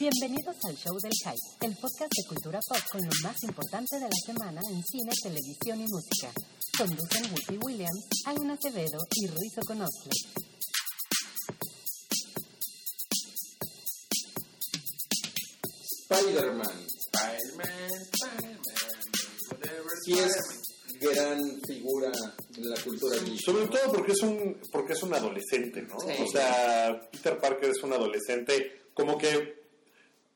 [0.00, 4.08] Bienvenidos al Show del Hype, el podcast de cultura pop con lo más importante de
[4.08, 6.32] la semana en cine, televisión y música.
[6.78, 10.10] Conducen Whoopi Williams, Alan Acevedo y Ruiz Oconostle.
[16.08, 16.86] Spider-Man.
[17.04, 19.98] Spider-Man, Spider-Man.
[20.02, 20.32] Sí es
[20.98, 22.10] gran figura
[22.56, 23.38] de la cultura geek.
[23.38, 26.00] Sobre todo porque es un porque es un adolescente, ¿no?
[26.00, 26.22] Sí.
[26.22, 29.59] O sea, Peter Parker es un adolescente, como que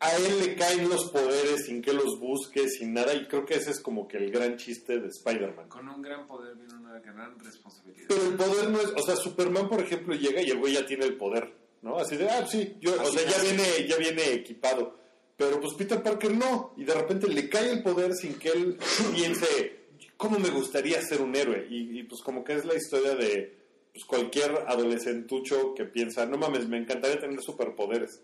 [0.04, 3.54] a él le caen los poderes sin que los busque, sin nada, y creo que
[3.54, 5.68] ese es como que el gran chiste de Spider-Man.
[5.68, 8.08] Con un gran poder viene una gran responsabilidad.
[8.08, 10.84] Pero el poder no es, o sea, Superman, por ejemplo, llega y el güey ya
[10.84, 11.96] tiene el poder, ¿no?
[11.96, 14.98] Así de, ah, sí, yo, o sea, ya viene, ya viene equipado.
[15.38, 18.78] Pero pues Peter Parker no, y de repente le cae el poder sin que él
[19.14, 19.86] piense,
[20.18, 21.66] ¿cómo me gustaría ser un héroe?
[21.70, 23.56] Y, y, pues como que es la historia de
[23.90, 28.20] pues, cualquier adolescentucho que piensa, no mames, me encantaría tener superpoderes.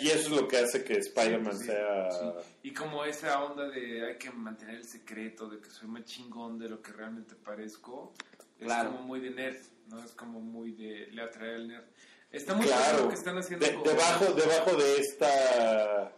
[0.00, 2.10] Y eso es lo que hace que Spider-Man Sí, sea...
[2.10, 2.26] sí.
[2.64, 6.58] Y como esa onda de hay que mantener el secreto, de que soy más chingón
[6.58, 8.14] de lo que realmente parezco,
[8.58, 9.56] es como muy de nerd,
[9.88, 10.02] ¿no?
[10.02, 11.84] Es como muy de le atrae al nerd.
[12.30, 16.12] Está muy Claro, lo que están haciendo de- debajo, debajo de esta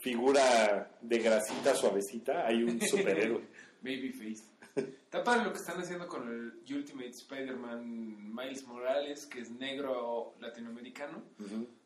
[0.00, 3.46] figura de grasita suavecita hay un superhéroe.
[3.82, 4.50] Babyface.
[4.74, 10.34] Está padre lo que están haciendo con el Ultimate Spider-Man Miles Morales, que es negro
[10.40, 11.22] latinoamericano.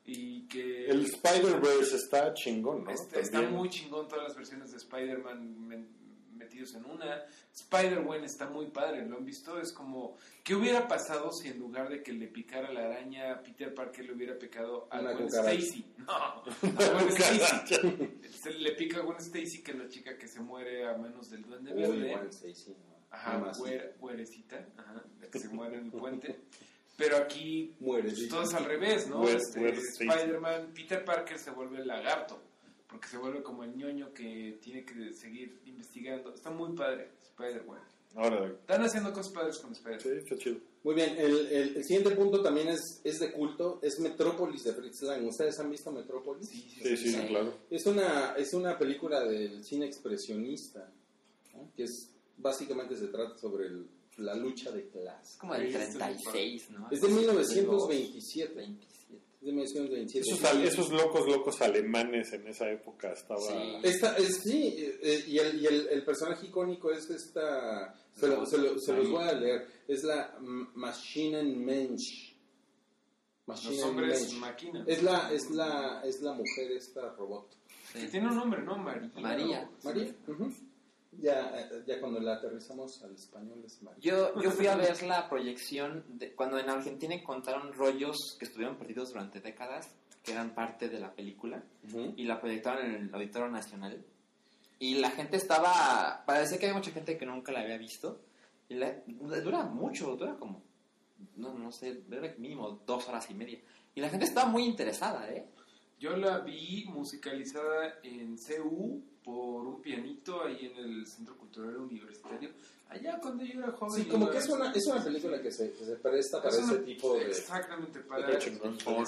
[0.06, 2.90] Y que El Spider-Verse está chingón, ¿no?
[2.90, 5.88] Está, muy chingón todas las versiones de Spider-Man
[6.36, 7.24] metidos en una.
[7.52, 9.58] Spider-Man está muy padre, ¿lo han visto?
[9.58, 13.42] Es como, ¿qué hubiera pasado si en lugar de que le picara la araña a
[13.42, 15.58] Peter Parker le hubiera picado a Una Gwen cucaracha.
[15.58, 15.84] Stacy?
[15.98, 16.42] No, a
[16.92, 18.18] Gwen Stacy.
[18.30, 21.30] Se le pica a Gwen Stacy, que es la chica que se muere a manos
[21.30, 22.32] del Duende Verde.
[22.32, 22.96] sí, no.
[23.10, 23.52] Ajá,
[23.98, 26.40] güerecita, ajá, la que se muere en el puente.
[26.96, 29.28] Pero aquí Muere, pues, todo es al revés, ¿no?
[29.28, 29.68] Este.
[29.68, 32.40] Spider-Man, Peter Parker se vuelve el lagarto,
[32.88, 36.32] porque se vuelve como el ñoño que tiene que seguir investigando.
[36.34, 37.80] Está muy padre, Spider-Man.
[38.14, 40.00] Ahora, Están haciendo cosas padres con Spider-Man.
[40.00, 40.56] sí, está chido.
[40.84, 44.72] Muy bien, el, el- el siguiente punto también es, es de culto, es Metrópolis de
[44.72, 45.26] Fritz Lang.
[45.26, 46.48] ¿Ustedes han visto Metrópolis?
[46.48, 47.26] Sí, sí, Sí, sí, Sí.
[47.26, 47.52] claro.
[47.68, 50.90] Es una, es una película del cine expresionista,
[51.52, 51.70] ¿no?
[51.76, 55.32] que es básicamente se trata sobre el- la lucha de clases.
[55.32, 56.88] Es como del Sí, está muy 36, ¿no?
[56.90, 58.54] Es de 1927.
[58.54, 58.86] 27.
[59.40, 60.30] Es de 1927.
[60.30, 63.40] Esos, al- esos locos, locos alemanes en esa época estaba...
[63.40, 63.76] Sí.
[63.82, 68.44] Esta, es, sí, eh, y, el, y el, el personaje icónico es esta, se, lo-
[68.46, 72.34] se lo- se los voy a leer, es la Maschinenmensch.
[73.46, 74.84] Los hombres máquina.
[74.88, 77.54] Es la, es la, es la mujer esta robot.
[77.92, 78.76] Que tiene un nombre, ¿no?
[78.76, 79.08] María.
[79.20, 79.62] María.
[79.62, 79.70] ¿no?
[79.84, 80.14] María.
[80.26, 80.52] ujú.
[81.20, 84.00] Ya, ya cuando la aterrizamos al español es María.
[84.00, 88.76] Yo, yo fui a ver la proyección de cuando en Argentina encontraron rollos que estuvieron
[88.76, 89.88] perdidos durante décadas,
[90.22, 91.62] que eran parte de la película,
[92.16, 94.04] y la proyectaron en el Auditorio Nacional.
[94.78, 96.22] Y la gente estaba.
[96.26, 98.20] Parece que había mucha gente que nunca la había visto.
[98.68, 100.62] Y la- dura mucho, dura como.
[101.36, 103.58] No, no sé, dura mínimo dos horas y media.
[103.94, 105.46] Y la gente estaba muy interesada, ¿eh?
[105.98, 112.50] Yo la vi musicalizada en CU por un pianito ahí en el Centro Cultural Universitario.
[112.88, 114.04] Allá cuando yo era joven.
[114.04, 116.62] Sí, como que es una, es una película que se, que se presta para Es
[116.62, 117.26] una- ese tipo de...
[117.26, 118.46] Exactamente, para, es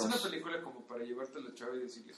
[0.03, 2.13] una película como para llevarte a la chava y decirle,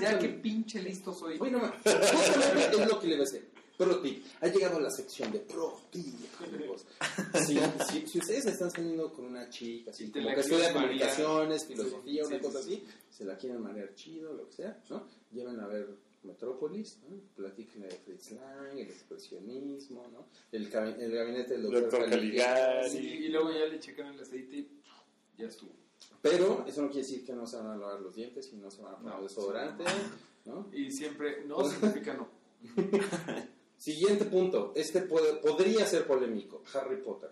[0.00, 1.36] ya qué pinche listo soy.
[1.36, 3.53] Bueno, justamente es lo que le voy a decir.
[3.76, 4.24] Pro tip.
[4.40, 6.86] Ha llegado la sección de pro tip, amigos.
[7.46, 7.58] Si,
[7.90, 12.28] si, si ustedes están saliendo con una chica, Si como que estudia comunicaciones, filosofía, Sí,
[12.28, 12.74] una sí, cosa sí.
[12.74, 15.08] así, se la quieren marear chido, lo que sea, ¿no?
[15.32, 15.88] Lleven a ver
[16.22, 17.16] Metrópolis, ¿no?
[17.36, 20.26] Platíquenle de Fritz Lang, el expresionismo, ¿no?
[20.52, 22.90] El, gabinete del doctor, Doctor Caligari.
[22.90, 24.68] Sí, y luego ya le checan el aceite y
[25.36, 25.72] ya estuvo.
[26.22, 28.70] Pero eso no quiere decir que no se van a lavar los dientes y no
[28.70, 29.84] se van a poner No, desodorante,
[30.46, 30.68] ¿no?
[30.72, 32.28] Y siempre, no significa no.
[33.78, 34.72] Siguiente punto.
[34.74, 36.62] Este puede- podría ser polémico.
[36.74, 37.30] Harry Potter.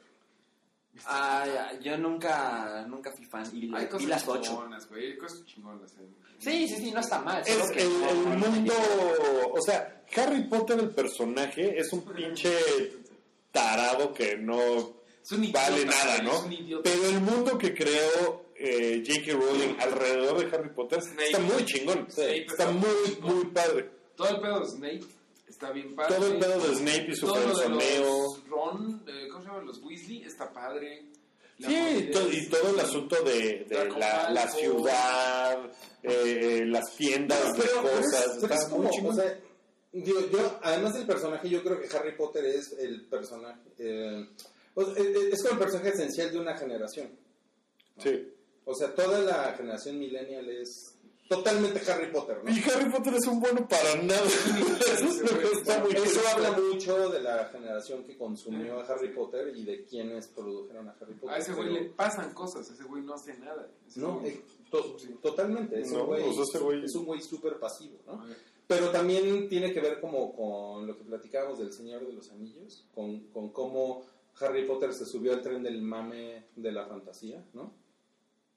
[1.06, 3.44] Ah, ya, yo nunca, nunca fui fan.
[3.54, 4.42] Y Hay vi cosas las ocho.
[4.42, 5.92] chingonas, güey, hay cosas chingonas.
[5.98, 7.42] en- Sí, sí, sí, no está mal.
[7.46, 8.74] Es que el, no- el no- mundo,
[9.52, 12.52] o sea, Harry Potter el personaje es un pinche
[13.50, 14.94] tarado que no
[15.30, 16.32] idiota, vale nada, ¿no?
[16.82, 19.32] Pero el mundo que creó eh, J.K.
[19.32, 21.24] Rowling alrededor de Harry Potter Snape.
[21.26, 23.34] está muy chingón, Snape está está muy, chingón.
[23.36, 23.90] muy padre.
[24.14, 25.00] Todo el pedo de Snape
[25.52, 26.14] está bien padre.
[26.16, 28.04] Todo el pedo de Snape y su Todo lo de personeo.
[28.04, 29.62] los Ron, eh, ¿cómo se llama?
[29.64, 31.04] Los Weasley, está padre.
[31.58, 33.66] La Sí, y todo, es- y todo el asunto de,
[33.98, 35.70] la, ciudad,
[36.02, 39.12] eh, las tiendas de cosas, pero es está como, muy chingón.
[39.12, 39.38] o sea,
[39.92, 43.60] yo, además del personaje, yo creo que Harry Potter es el personaje.
[43.78, 44.26] eh,
[44.74, 47.10] o sea, eh, es como el personaje esencial de una generación.
[47.98, 48.28] sí.
[48.64, 50.91] O sea, toda la generación millennial es.
[51.36, 52.50] Totalmente Harry Potter, ¿no?
[52.50, 54.22] Y Harry Potter es un bueno para nada.
[54.92, 58.84] Eso es lo que está muy Eso habla mucho de la generación que consumió a
[58.84, 61.30] Harry Potter y de quienes produjeron a Harry Potter.
[61.34, 63.68] A ese güey Pero- le pasan cosas, ese güey no hace nada.
[63.86, 65.80] Ese No, güey- eh, to- totalmente.
[65.80, 68.24] Es No, un güey ese güey- es un güey súper pasivo, ¿no?
[68.66, 72.86] Pero también tiene que ver como con lo que platicábamos del Señor de los Anillos,
[72.94, 74.02] con, con cómo
[74.40, 77.74] Harry Potter se subió al tren del mame de la fantasía, ¿no?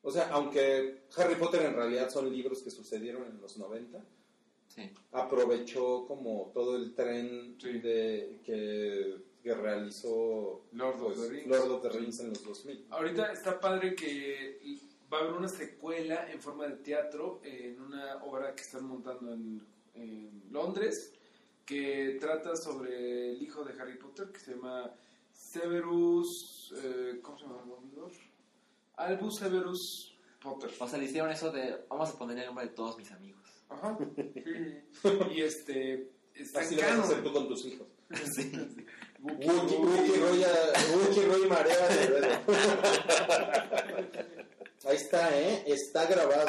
[0.07, 4.05] O sea, aunque Harry Potter en realidad son libros que sucedieron en los 90,
[4.67, 4.91] Sí.
[5.11, 7.79] aprovechó como todo el tren Sí.
[7.79, 11.47] de, que, que realizó Lord of pues, the Rings.
[11.47, 12.85] Lord of the Rings en los 2000.
[12.91, 14.59] Ahorita está padre que
[15.11, 19.33] va a haber una secuela en forma de teatro en una obra que están montando
[19.33, 19.65] en,
[19.95, 21.13] en Londres
[21.65, 24.93] que trata sobre el hijo de Harry Potter que se llama
[25.31, 26.73] Severus.
[26.83, 27.63] eh, ¿Cómo se llama?
[27.65, 28.13] Dumbledore?
[28.97, 30.71] Albus Severus Potter.
[30.79, 33.41] O sea, le hicieron eso de, vamos a ponerle el nombre de todos mis amigos.
[33.69, 33.97] Ajá.
[35.31, 36.11] Y este.
[36.33, 37.87] Está Así en lo vas a hacer tú con tus hijos.
[38.35, 38.51] Sí.
[39.19, 40.09] Wookiee, Wookie, Wookiee.
[40.09, 40.49] Wookie, Roya,
[40.93, 42.27] Wookie, Roy Marea de Heredo.
[44.87, 45.63] Ahí está, ¿eh?
[45.65, 46.45] Está grabado.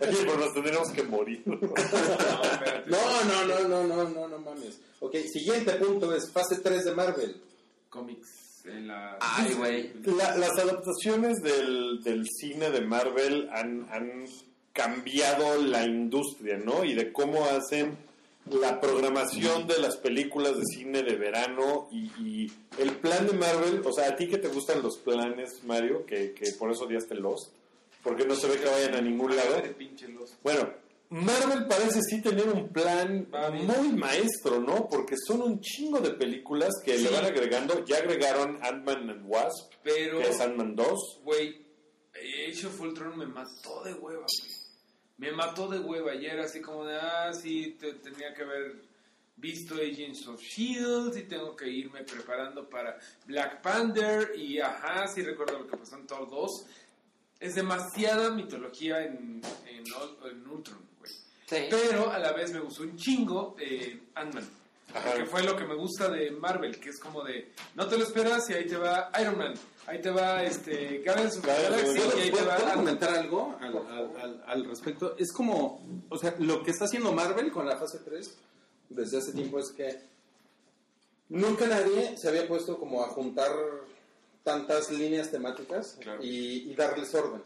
[0.00, 1.42] Oye, pero nos tendríamos que morir.
[1.44, 1.58] No.
[2.86, 4.80] No, no, no, no, no, no, no mames.
[5.00, 7.42] Ok, siguiente punto es fase 3 de Marvel.
[7.90, 8.39] Cómics.
[8.64, 9.16] En la...
[9.20, 9.92] Ay, güey.
[10.04, 14.26] La- las adaptaciones del, del cine de Marvel han, han
[14.72, 16.84] cambiado la industria, ¿no?
[16.84, 17.96] Y de cómo hacen
[18.46, 23.82] la programación de las películas de cine de verano y, y el plan de Marvel,
[23.84, 27.14] o sea, a ti que te gustan los planes, Mario, que, que por eso odiaste
[27.16, 27.52] Lost,
[28.02, 29.56] porque no se ve que vayan a ningún lado.
[30.42, 30.70] Bueno,
[31.10, 33.66] Marvel parece sí tener un plan bien.
[33.66, 34.88] muy maestro, ¿no?
[34.88, 37.84] Porque son un chingo de películas que le van agregando.
[37.84, 40.18] Ya agregaron Ant-Man and Wasp, Pero.
[40.20, 41.20] que es Ant-Man 2.
[41.24, 41.66] Güey,
[42.14, 44.50] Age of Ultron me mató de hueva, güey.
[45.18, 46.14] Me mató de hueva.
[46.14, 48.82] Y era así como de, ah, sí, te- tenía que haber
[49.36, 51.20] visto Agents of S.H.I.E.L.D.
[51.20, 52.96] y tengo que irme preparando para
[53.26, 54.32] Black Panther.
[54.36, 56.66] Y ajá, sí recuerdo lo que pasó en Thor 2.
[57.40, 59.84] Es demasiada mitología en, en,
[60.30, 60.89] en Ultron.
[61.50, 61.56] Sí.
[61.68, 64.48] Pero a la vez me gustó un chingo eh, Ant-Man.
[65.16, 68.02] Que fue lo que me gusta de Marvel, que es como de, no te lo
[68.04, 69.54] esperas y ahí te va Iron Man,
[69.86, 73.56] ahí te va este, Guardians of Galaxy y ahí te ¿Puedo, va puedo comentar algo
[73.60, 75.14] al, al- al- al respecto?
[75.16, 78.36] Es como, o sea, lo que está haciendo Marvel con la fase 3
[78.88, 80.00] desde hace tiempo es que
[81.28, 83.52] nunca nadie se había puesto como a juntar
[84.42, 86.20] tantas líneas temáticas Claro.
[86.22, 87.42] y, y darles orden.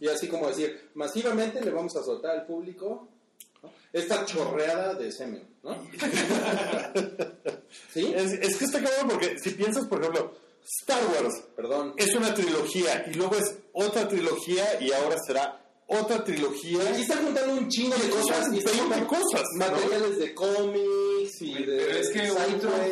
[0.00, 3.08] Y así como decir, masivamente le vamos a soltar al público
[3.62, 3.70] ¿no?
[3.92, 5.74] esta chorreada de semen, ¿no?
[7.92, 8.12] ¿Sí?
[8.14, 10.34] Es, es que está cabrón porque si piensas, por ejemplo,
[10.80, 11.94] Star Wars Perdón.
[11.96, 16.80] es una trilogía y luego es otra trilogía y ahora será otra trilogía.
[16.90, 19.66] Aquí está juntando un chingo de cosas y está 20 juntando cosas, ¿no?
[19.66, 22.30] materiales de cómics y de Pero es que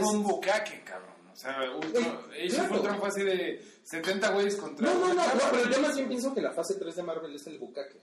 [0.02, 1.11] un bucaque, cabrón.
[1.32, 2.74] O sea, Ultron, Age claro.
[2.74, 4.86] Ultron fue así de 70 güeyes contra...
[4.86, 7.34] No, no, no, no, pero yo más bien pienso que la fase 3 de Marvel
[7.34, 8.00] es el bucaque.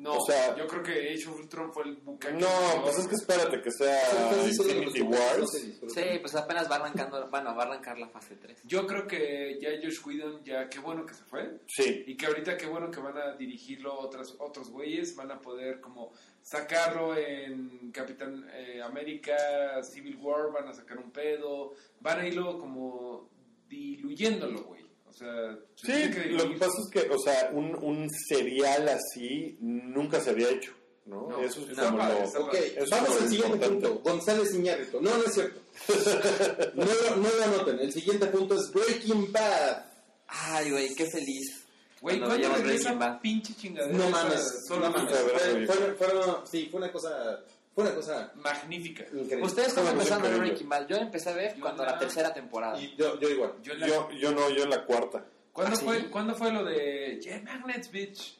[0.00, 2.32] No, O sea- yo creo que Age of Ultron fue el bucaque.
[2.34, 2.48] No,
[2.82, 4.00] pues es que espérate que sea
[4.46, 5.50] Infinity no Wars.
[5.52, 8.62] Sí, pues apenas va arrancando, bueno, va a arrancar la fase 3.
[8.64, 11.60] Yo creo que ya Josh Whedon, ya qué bueno que se fue.
[11.68, 12.02] Sí.
[12.06, 15.80] Y que ahorita qué bueno que van a dirigirlo otros, otros güeyes, van a poder
[15.80, 22.26] como sacarlo en Capitán eh, América, Civil War, van a sacar un pedo, van a
[22.26, 23.28] irlo como
[23.68, 24.79] diluyéndolo, güey.
[25.10, 28.88] O sea, se Sí, que lo que pasa es que, o sea, un, un serial
[28.88, 30.72] así nunca se había hecho,
[31.06, 31.28] ¿no?
[31.28, 33.88] No, Eso es está como padre, lo- está Ok, Eso vamos al siguiente importante.
[33.88, 34.10] punto.
[34.10, 35.00] González Iñárritu.
[35.00, 35.60] No, no es cierto.
[36.74, 37.78] no, lo- no lo anoten.
[37.80, 39.84] El siguiente punto es Breaking Bad.
[40.28, 41.64] Ay, güey, qué feliz.
[42.00, 43.98] Güey, ¿cuándo veíamos regresa pinche chingadera?
[43.98, 45.18] No mames, solo no mames.
[45.18, 47.40] Fue, fue- fueron- sí, fue una cosa,
[47.74, 49.04] fue una cosa Magnífica.
[49.04, 49.42] increíble.
[49.42, 50.38] Ustedes cosa empezaron a ver.
[50.40, 50.86] Breaking Bad.
[50.88, 52.80] Yo empecé a ver Yo cuando la- la tercera temporada.
[52.80, 53.52] Y yo, yo igual.
[53.62, 55.24] Yo, la- Yo, yo no, yo en la cuarta.
[55.52, 55.84] ¿Cuándo, ¿Ah, sí?
[55.84, 58.38] fue, ¿Cuándo fue lo de Yeah Magnets, bitch?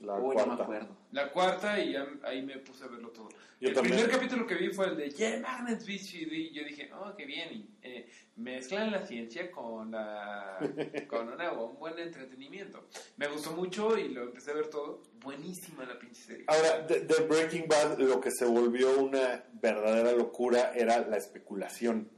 [0.00, 0.56] La Uy, no cuarta.
[0.56, 0.96] me acuerdo.
[1.12, 3.28] La cuarta y ya ahí me puse a verlo todo.
[3.60, 3.94] Yo el también.
[3.96, 7.24] primer capítulo que vi fue el de Yeah, Magnets Beach y yo dije, oh, qué
[7.24, 7.48] bien.
[7.52, 10.58] Y, eh, mezclan la ciencia con, la,
[11.08, 12.88] con una- un buen entretenimiento.
[13.16, 15.02] Me gustó mucho y lo empecé a ver todo.
[15.22, 16.44] Buenísima la pinche serie.
[16.48, 22.10] Ahora, de, de Breaking Bad lo que se volvió una verdadera locura era la especulación,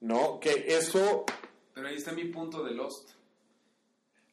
[0.00, 0.40] ¿no?
[0.40, 1.24] Que eso,
[1.72, 3.10] Pero ahí está mi punto de Lost.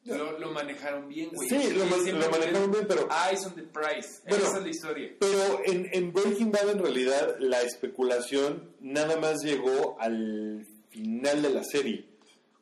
[0.04, 1.48] Lo, lo manejaron bien, güey.
[1.48, 3.62] Sí, lo manejaron bien, pero- Eyes on the.
[3.62, 5.10] Bueno, Esa es la historia.
[5.20, 11.50] pero en, en Breaking Bad en realidad la especulación nada más llegó al final de
[11.50, 12.04] la serie.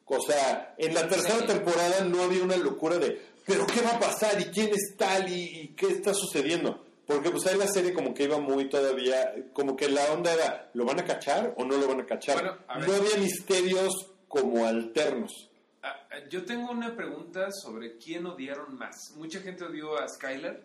[0.04, 1.46] O sea, en la tercera Sí.
[1.46, 4.40] temporada no había una locura de pero ¿qué va a pasar?
[4.40, 5.28] ¿Y quién es tal?
[5.32, 6.84] ¿Y, y qué está sucediendo?
[7.06, 10.70] Porque pues ahí la serie como que iba muy todavía, como que la onda era,
[10.74, 12.34] ¿lo van a cachar o no lo van a cachar?
[12.36, 12.88] Bueno, a ver.
[12.88, 13.92] no había misterios
[14.28, 15.49] como alternos.
[15.82, 19.12] Ah, ah, Yo tengo una pregunta sobre quién odiaron más.
[19.16, 20.64] Mucha gente odió a Skyler.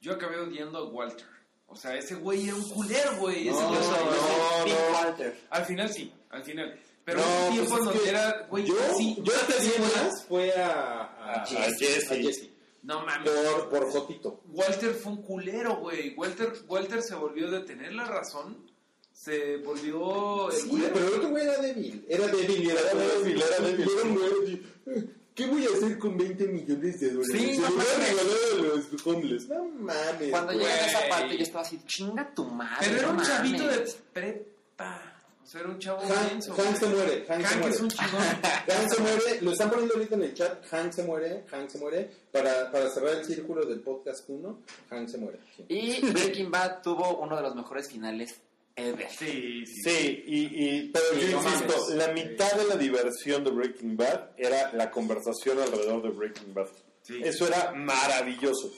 [0.00, 1.26] Yo acabé odiando a Walter.
[1.66, 3.48] O sea, ese güey era un culero, güey.
[3.48, 4.94] Ese no, no.
[4.94, 5.40] Walter.
[5.50, 6.78] Al final sí, al final.
[7.04, 10.24] Pero un pues tiempo es en donde que era, güey, Yo, sí, yo te más
[10.24, 12.12] fue a, a, A Jesse.
[12.12, 12.50] a Jesse.
[12.82, 13.30] No mames.
[13.30, 14.40] Por, por Jotito.
[14.48, 16.14] Walter fue un culero, güey.
[16.16, 18.70] Walter, Walter se volvió de tener la razón.
[19.12, 20.90] Se volvió el Sí, culero.
[20.94, 22.04] pero el otro güey era débil.
[22.08, 23.88] Era débil y era, Era débil, era débil.
[23.90, 27.32] Era un güey así, ¿Qué voy a hacer con 20 millones de dólares?
[27.40, 28.10] Sí, Se no lo voy a mames.
[28.10, 29.48] regalar a los homeless.
[29.48, 30.30] No mames.
[30.30, 32.86] Cuando llegan a esa parte, yo estaba así, chinga tu madre.
[32.88, 35.08] Pero era un chavito de prepa.
[35.42, 37.24] O sea, era un chavo denso, Hank se muere.
[37.28, 37.74] Hank, se Hank muere.
[37.74, 38.22] es un chingón.
[38.42, 39.40] Hank se muere.
[39.40, 40.66] Lo están poniendo ahorita en el chat.
[40.70, 41.44] Hank se muere.
[41.50, 42.10] Hank se muere.
[42.30, 44.58] Para, para cerrar el círculo del podcast 1,
[44.90, 45.38] Hank se muere.
[45.56, 45.64] Sí.
[45.68, 48.34] Y Breaking Bad tuvo uno de los mejores finales
[48.76, 49.08] ever.
[49.10, 49.82] Sí, sí.
[49.82, 51.94] Sí, y, y- pero Sí, yo no insisto, mames.
[51.96, 56.68] la mitad de la diversión de Breaking Bad era la conversación alrededor de Breaking Bad.
[57.02, 57.20] Sí.
[57.22, 58.70] Eso era maravilloso.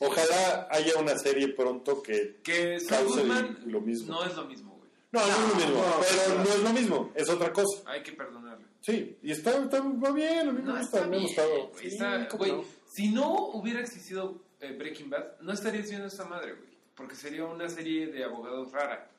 [0.00, 2.40] Ojalá haya una serie pronto que...
[2.42, 4.12] Que Goodman lo mismo.
[4.14, 4.90] no es lo mismo, güey.
[5.12, 6.42] No, no, es lo mismo, no, pero no.
[6.44, 7.82] es lo mismo, es otra cosa.
[7.86, 8.64] Hay que perdonarle.
[8.80, 11.72] Sí, y está, está va bien, a mí me gusta, está me ha gustado.
[12.94, 16.71] Si no hubiera existido eh, Breaking Bad, no estarías viendo esta madre, güey.
[17.02, 19.10] Porque sería una serie de abogados rara.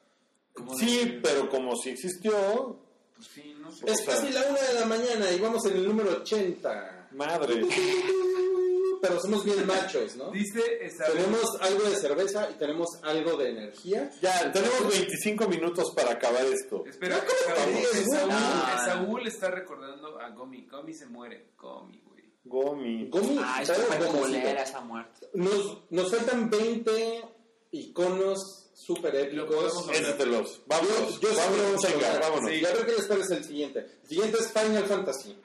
[0.53, 2.77] Como Sí, de- pero como si existió,
[3.15, 3.91] Pues sí, no sé.
[3.91, 7.09] Es casi la una de la mañana y vamos en el número 80.
[7.11, 7.61] madre.
[9.01, 10.31] Pero somos bien machos, ¿no?
[10.31, 14.09] Dice esa Tenemos algo de cerveza y tenemos algo de energía.
[14.21, 16.85] Ya, tenemos 25 minutos para acabar esto.
[16.87, 20.65] Espera, No, ¿cómo Saúl, está recordando a Gomi.
[20.71, 21.47] Gomi se muere.
[21.57, 22.23] Gomi, güey.
[22.45, 23.09] Gomi.
[23.09, 25.27] Gomi, Ah, esto ¿sabes fue cómo culera se- esa muerte.
[25.33, 27.25] Nos, nos faltan 20
[27.73, 29.89] iconos super épicos.
[29.89, 30.61] Échatelos.
[30.67, 32.49] Vámonos, Yo, yo vámonos, venga, vámonos.
[32.49, 32.55] Sí.
[32.55, 33.79] Y a ver qué les parece el siguiente.
[33.79, 35.37] El siguiente es Final Fantasy.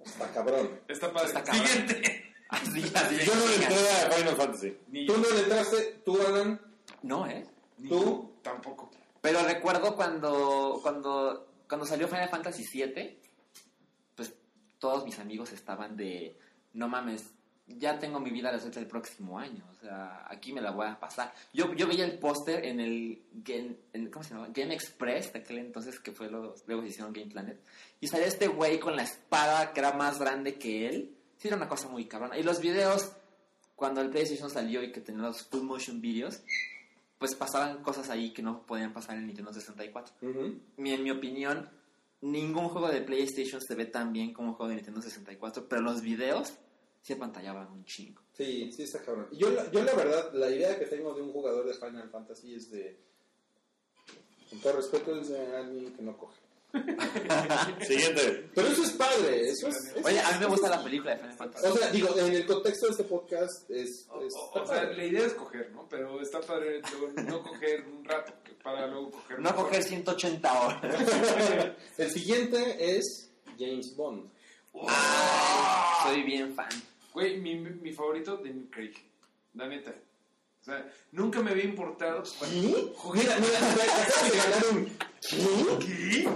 [0.00, 0.80] Está cabrón.
[0.88, 1.28] Está padre.
[1.28, 1.66] Está cabrón.
[1.66, 2.24] Siguiente.
[2.48, 3.16] Así, así.
[3.24, 4.78] Yo no le entré a Final Fantasy.
[4.88, 6.60] Ni Tú no le entraste, tú, Alan.
[7.02, 7.46] No, ¿eh?
[7.78, 8.32] Ni ¿Tú?
[8.42, 8.90] Tampoco.
[9.20, 13.18] Pero recuerdo cuando, cuando, cuando salió Final Fantasy VII,
[14.14, 14.34] pues
[14.78, 16.38] todos mis amigos estaban de,
[16.74, 17.24] no mames,
[17.66, 20.98] ya tengo mi vida resuelta el próximo año, o sea, aquí me la voy a
[21.00, 21.32] pasar.
[21.52, 24.48] Yo, yo veía el póster en el, Game, en- ¿cómo se llama?
[24.52, 27.58] Game Express, de aquel entonces que fue los, luego se hicieron Game Planet,
[28.00, 31.56] y salía este güey con la espada que era más grande que él, sí era
[31.56, 32.36] una cosa muy cabrona.
[32.38, 33.12] Y los videos,
[33.74, 36.42] cuando el PlayStation salió y que tenía los full motion videos,
[37.18, 40.14] pues pasaban cosas ahí que no podían pasar en Nintendo 64.
[40.76, 41.70] Mi- en mi opinión,
[42.20, 45.80] ningún juego de PlayStation se ve tan bien como un juego de Nintendo 64, pero
[45.82, 46.54] los videos
[47.04, 48.20] sí apantallaban un chingo.
[48.32, 49.28] Sí, sí está cabrón.
[49.32, 52.54] Yo, la- yo la verdad, la idea que tengo de un jugador de Final Fantasy
[52.54, 52.98] es de...
[54.50, 56.40] Con todo respeto, es de alguien que no coge.
[57.86, 58.50] Siguiente.
[58.54, 59.48] Pero eso es padre.
[59.50, 61.66] Eso es, eso Oye, a mí me gusta la película de Final Fantasy.
[61.68, 64.06] O sea, digo, en el contexto de este podcast es...
[64.10, 65.86] O, es- o- está o sea, la idea es coger, ¿no?
[65.88, 66.80] Pero está padre
[67.26, 68.32] no coger un rato
[68.62, 71.76] para luego coger No coger 180 horas.
[71.98, 74.30] El siguiente es James Bond.
[76.02, 76.68] Soy bien fan.
[77.14, 78.92] Güey, mi, mi favorito, Daniel Craig.
[79.54, 79.92] La neta.
[80.60, 82.22] O sea, nunca me había importado.
[82.22, 82.92] ¿Qué?
[83.14, 83.58] Mira, mira,
[84.72, 84.86] un...
[85.20, 85.86] ¿Qué?
[85.86, 86.28] ¿Qué?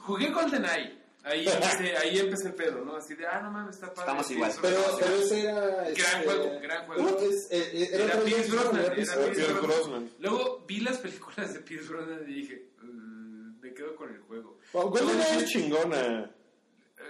[0.00, 0.98] Jugué GoldenEye.
[1.24, 2.96] Ahí empecé, ahí empecé el pedo, ¿no?
[2.96, 4.00] Así de, ah, no mames, está padre.
[4.02, 4.52] Estamos igual.
[4.62, 5.60] Pero, pero ese era...
[5.60, 7.18] Gran este, juego, gran juego.
[7.20, 9.62] eh, eh, Era Pierce Brosnan, era Pierce Brosnan.
[9.62, 10.10] Brosnan.
[10.20, 14.58] Luego vi las películas de Pierce Brosnan y dije, "Mm, me quedo con el juego.
[14.72, 16.30] GoldenEye es chingona.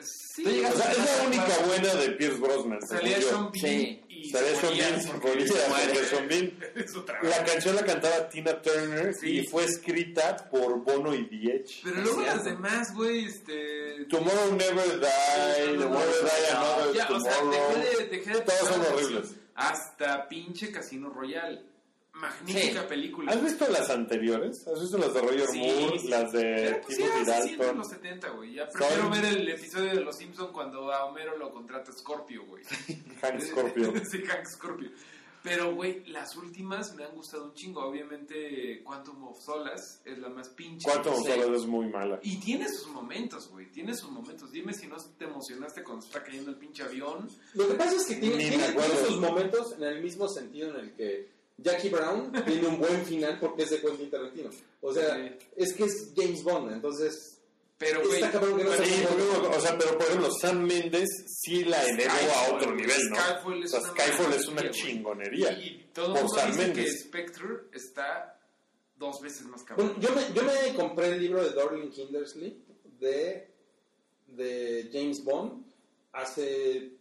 [0.02, 2.78] Sí, O sea, es la única Salía buena de Pierce Brosnan.
[3.20, 3.28] yo.
[3.28, 4.04] Sean Bean Sí.
[4.32, 5.08] Salía se Sean Bean, se
[7.06, 7.26] trabajo.
[7.28, 9.38] La canción la cantaba Tina Turner Sí.
[9.40, 11.80] y fue escrita por Bono y Edge.
[11.84, 14.04] Pero luego las demás, güey, este...
[14.10, 18.44] Tomorrow Never Die, Never Die Another Ya, o sea, Tomorrow.
[18.44, 19.34] Todas son horribles.
[19.54, 21.62] Hasta pinche Casino Royale.
[22.20, 22.88] Magnífica Sí.
[22.88, 23.32] película.
[23.32, 24.66] ¿Has visto las anteriores?
[24.66, 25.98] ¿Has visto las de Roger Sí, Moore?
[25.98, 26.08] sí.
[26.08, 27.78] Las de pues Timothy se siente en Dalton.
[27.78, 28.54] los 70, güey.
[28.54, 32.44] Ya prefiero Son- ver el episodio de Los Simpsons cuando a Homero lo contrata Scorpio,
[32.46, 32.64] güey.
[33.22, 33.92] Hank Scorpio.
[34.10, 34.90] sí, Hank Scorpio.
[35.40, 37.80] Pero, güey, las últimas me han gustado un chingo.
[37.82, 40.84] Obviamente, Quantum of Solas es la más pinche.
[40.90, 41.20] Quantum of.
[41.26, 42.18] Solace es muy mala.
[42.24, 43.70] Y tiene sus momentos, güey.
[43.70, 44.50] Tiene sus momentos.
[44.50, 47.28] Dime si no te emocionaste cuando está cayendo el pinche avión.
[47.54, 48.66] Lo que pasa es que tiene, tiene
[49.06, 53.38] sus momentos en el mismo sentido en el que Jackie Brown tiene un buen final
[53.40, 54.50] porque es de Quentin Tarantino.
[54.80, 55.46] O sea, Sí.
[55.56, 57.34] es que es James Bond, entonces
[57.78, 59.04] Pero, güey, Está cabrón que no Sí,
[59.56, 63.16] o sea, pero por ejemplo, Sam Mendes sí la elevó a Skyfall, otro nivel, ¿no?
[63.16, 65.52] Skyfall es o sea, una Skyfall es una chingonería.
[65.52, 67.00] Y todo Por mundo Sam dice que Mendes.
[67.04, 68.40] Spectre está
[68.96, 69.94] dos veces más cabrón.
[69.96, 72.64] Bueno, yo me, yo me compré el libro de Dorling Kindersley
[72.98, 73.48] de,
[74.26, 75.64] de James Bond
[76.12, 76.97] hace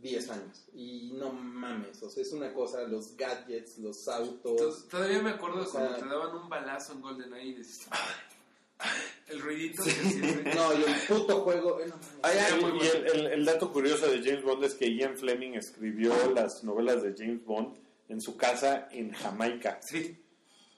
[0.00, 0.64] 10 años.
[0.74, 4.52] Y no mames, o sea, es una cosa, los gadgets, los autos.
[4.52, 7.54] Entonces, todavía me acuerdo de O cuando sea- te daban un balazo en GoldenEye y
[7.54, 8.88] decías, "Ah",
[9.28, 10.54] el ruidito que hacías, güey.
[10.54, 11.80] No, y el puto juego.
[11.80, 11.94] eh, no.
[12.22, 16.14] Ah, y- el, el- el dato curioso de James Bond es que Ian Fleming escribió
[16.34, 17.76] las novelas de James Bond
[18.08, 20.16] en su casa en Jamaica, Sí.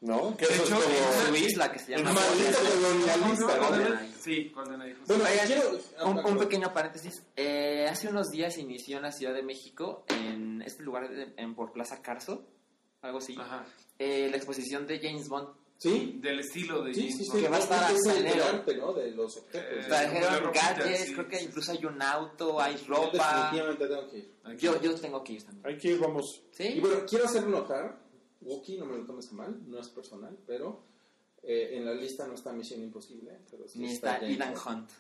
[0.01, 0.37] ¿no?
[0.37, 1.27] Que De eso hecho, es como...
[1.29, 4.12] Su isla que se llama Maldito colonialista, ¿no?
[4.23, 4.95] Sí, GoldenEye.
[4.95, 5.15] justo.
[5.15, 5.79] Bueno, Oigan, quiero.
[6.07, 7.23] Un, un pequeño paréntesis.
[7.37, 11.55] Eh, hace unos días inició en la Ciudad de México, en este lugar, de- en,
[11.55, 12.45] por Plaza Carso,
[13.03, 13.65] algo así, Ajá.
[13.99, 15.49] eh, la exposición de James Bond.
[15.79, 17.31] Sí, Del estilo de sí, James sí, sí.
[17.33, 17.43] Bond.
[17.43, 18.45] Que va a estar es hasta el enero.
[18.45, 18.93] arte, ¿no?
[18.93, 19.85] De los objetos.
[19.85, 21.79] Eh, Trajeron ropita, gadgets, sí, creo que sí, incluso sí.
[21.79, 23.51] hay un auto, hay Yo ropa.
[23.51, 24.35] definitivamente tengo que ir.
[24.45, 24.57] Aquí.
[24.59, 25.67] Yo, yo tengo que ir también.
[25.67, 26.43] Hay que ir, vamos.
[26.53, 26.81] Y ¿Sí?
[26.81, 27.99] bueno, quiero hacer notar,
[28.43, 30.85] Wookie, no me lo tomes mal, no es personal, pero
[31.43, 34.55] eh, en la lista no está Misión Imposible, pero sí Ni está James Ethan.
[34.67, 34.91] Hunt.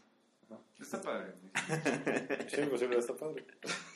[0.81, 1.33] Está padre.
[2.51, 3.47] Sí, imposible, está padre.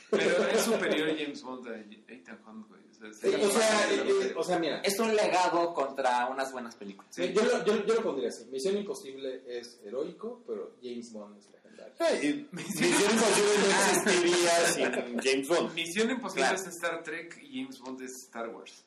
[0.08, 1.76] Pero es superior James Bond a
[2.12, 2.80] Ethan Hunt, güey.
[2.88, 6.50] O sea, Sí, o, sea, eh, eh, o sea, mira, Es un legado contra unas
[6.52, 7.14] buenas películas.
[7.14, 7.30] Sí.
[7.34, 11.50] yo, lo, yo, yo lo pondría así, Misión Imposible es heroico, pero James Bond es
[11.50, 11.94] legendario.
[12.22, 15.74] Y Misión Imposible no existiría sin James Bond.
[15.74, 16.56] Misión Imposible Claro.
[16.56, 18.84] es Star Trek y James Bond es Star Wars.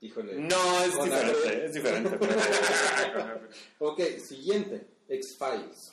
[0.00, 0.34] Híjole.
[0.36, 2.18] No, es diferente, es diferente.
[2.18, 3.40] pero-
[3.80, 5.92] Ok, siguiente, X-Files.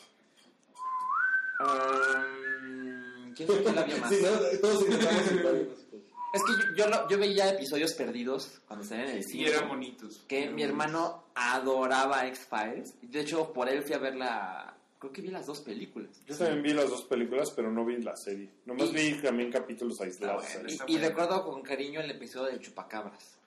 [1.60, 4.10] Um, ¿Quién fue quién la vio más?
[4.10, 4.60] Sí, ¿no?
[4.60, 5.22] Todos intentamos.
[6.34, 9.48] Es que yo, yo, lo- yo veía episodios perdidos cuando salían en el Y cine.
[9.50, 10.24] eran bonitos.
[10.28, 12.94] que mi hermano adoraba X-Files.
[13.02, 14.76] De hecho, por él fui a ver la...
[15.00, 16.22] Creo que vi las dos películas.
[16.26, 18.50] Yo también vi las dos películas, pero no vi la serie.
[18.66, 20.44] Nomás Y- vi también capítulos aislados.
[20.46, 23.38] Ah, bueno, Y, y recuerdo con cariño el episodio de Chupacabras.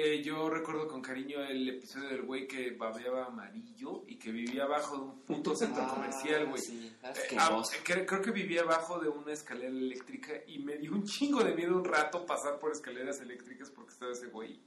[0.00, 4.62] Eh, yo recuerdo con cariño el episodio del güey que babeaba amarillo y que vivía
[4.62, 6.62] abajo de un puto centro Ah, comercial, güey.
[6.62, 10.92] Sí, Eh, ah, creo, creo que vivía abajo de una escalera eléctrica y me dio
[10.92, 14.60] un chingo de miedo un rato pasar por escaleras eléctricas porque estaba ese güey.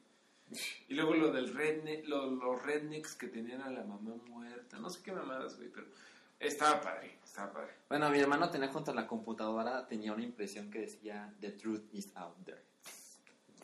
[0.90, 4.90] Y luego lo del redneck, lo- los rednecks que tenían a la mamá muerta, no
[4.90, 5.88] sé qué mamadas, güey, pero
[6.42, 7.72] estaba padre, estaba padre.
[7.88, 11.84] Bueno, mi hermano tenía junto a la computadora, tenía una impresión que decía The truth
[11.94, 12.60] is out there.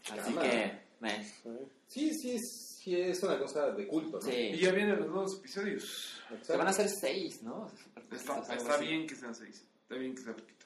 [0.10, 0.50] Así Cámara.
[0.50, 4.30] que, eh, Sí, sí, es- sí, es una cosa de culto, ¿no?
[4.30, 6.22] Y ya vienen los nuevos episodios.
[6.42, 7.72] Se van a hacer seis, ¿no?
[8.12, 10.66] Está, bien que sean seis, está bien que sea poquito.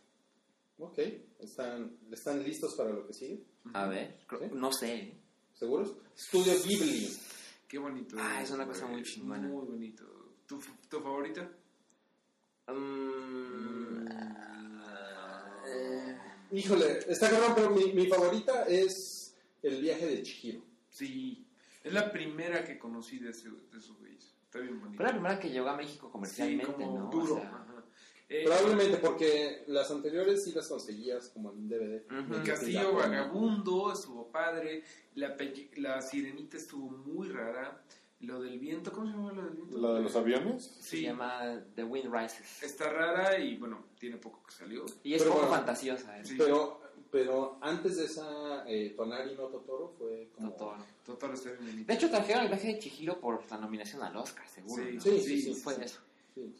[0.79, 0.97] Ok,
[1.39, 3.43] ¿Están, ¿están listos para lo que sigue?
[3.73, 4.49] A ver, creo- ¿Sí?
[4.53, 5.13] no sé.
[5.53, 5.93] ¿Seguros?
[6.17, 7.09] Estudio Ghibli.
[7.67, 8.15] Qué bonito.
[8.19, 9.47] Ah, es una cosa muy chingona.
[9.47, 10.03] Muy bonito.
[10.47, 11.49] ¿Tu, tu favorita?
[12.67, 14.07] Mm,
[16.53, 19.20] Híjole, está cabrón, pero mi, mi favorita es
[19.63, 20.61] El viaje de Chihiro.
[20.89, 21.45] Sí.
[21.83, 24.33] Es la primera que conocí de, ese, de esos güeyes.
[24.45, 24.97] Está bien bonito.
[24.97, 27.07] fue la primera que llegó a México comercialmente, sí, como ¿no?
[27.07, 27.35] O duro.
[27.37, 27.67] sea, ajá.
[28.29, 32.03] Eh, Probablemente porque las anteriores sí las conseguías como en DVD.
[32.33, 34.83] El Castillo Vagabundo estuvo padre.
[35.15, 37.83] La, pe- la Sirenita estuvo muy rara.
[38.21, 39.77] Lo del viento, ¿cómo se llama lo del viento?
[39.79, 40.63] ¿La de los aviones?
[40.63, 42.61] se Sí, llama The Wind Rises.
[42.63, 44.85] está rara y bueno, tiene poco que salió.
[45.03, 46.19] Y es Pero poco bueno, fantasiosa.
[46.19, 46.23] ¿eh?
[46.23, 46.35] Sí.
[46.37, 46.80] Pero,
[47.11, 50.51] pero antes de esa, eh, Tonari no Totoro fue como...
[50.51, 50.85] Totoro.
[51.05, 51.85] Totoro está bien.
[51.85, 54.81] De hecho, trajeron el viaje de Chihiro por la nominación al Oscar, seguro.
[54.83, 55.01] Sí, ¿no?
[55.01, 55.81] sí, sí, sí, fue sí.
[55.83, 55.99] eso.
[56.33, 56.55] Sí.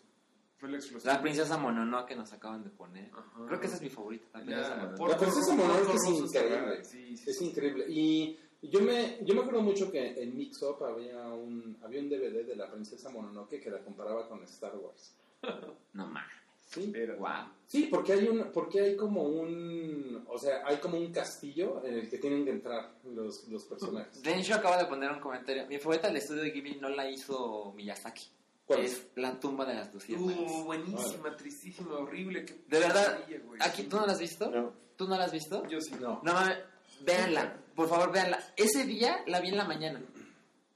[0.57, 1.13] Fue la explosión.
[1.13, 3.09] La princesa Mononoke que nos acaban de poner.
[3.13, 3.45] Ajá.
[3.47, 4.25] Creo que esa es mi favorita.
[4.33, 5.09] La princesa Mononoke.
[5.09, 6.55] La princesa Mononoke es increíble.
[6.59, 6.83] rara.
[6.83, 7.45] Sí, sí, Es sí.
[7.45, 7.85] increíble.
[7.87, 12.09] Y yo me, yo me acuerdo mucho que en Mix Up había un, había un
[12.09, 15.15] DVD de la princesa Mononoke que la comparaba con Star Wars.
[15.93, 16.31] No mames.
[16.71, 16.89] ¿Sí?
[16.91, 17.29] Pero- Wow.
[17.67, 21.93] Sí, porque hay un, porque hay como un, o sea, hay como un castillo en
[21.99, 24.21] el que tienen que entrar los, los personajes.
[24.21, 25.65] Densho acaba de poner un comentario.
[25.67, 28.25] Mi favorita del estudio de Ghibli no la hizo Miyazaki.
[28.65, 28.81] ¿Cuál?
[28.81, 30.37] Es La tumba de las luciérnagas.
[30.37, 32.43] Uh, buenísima, tristísima, horrible.
[32.45, 33.19] qué De verdad.
[33.61, 34.49] Aquí, ¿tú no la has visto?
[34.49, 34.73] No.
[34.97, 35.65] ¿Tú no la has visto?
[35.67, 35.95] Yo sí.
[35.99, 36.19] No.
[36.23, 36.57] No mames,
[37.01, 38.39] véanla, por favor, véanla.
[38.57, 40.01] Ese día la vi en la mañana.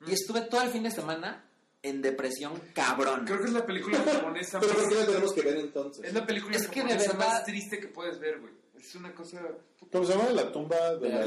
[0.07, 1.44] Y estuve todo el fin de semana
[1.89, 3.25] en depresión cabrón.
[3.25, 4.89] Creo que es la película japonesa Pero ¿por más...
[4.93, 6.05] qué la tenemos que ver entonces?
[6.05, 8.53] Es la película Es que de japonesa verdad- más triste que puedes ver, güey.
[8.77, 9.41] Es una cosa...
[9.91, 10.29] ¿Cómo se llama?
[10.31, 11.25] La tumba de la...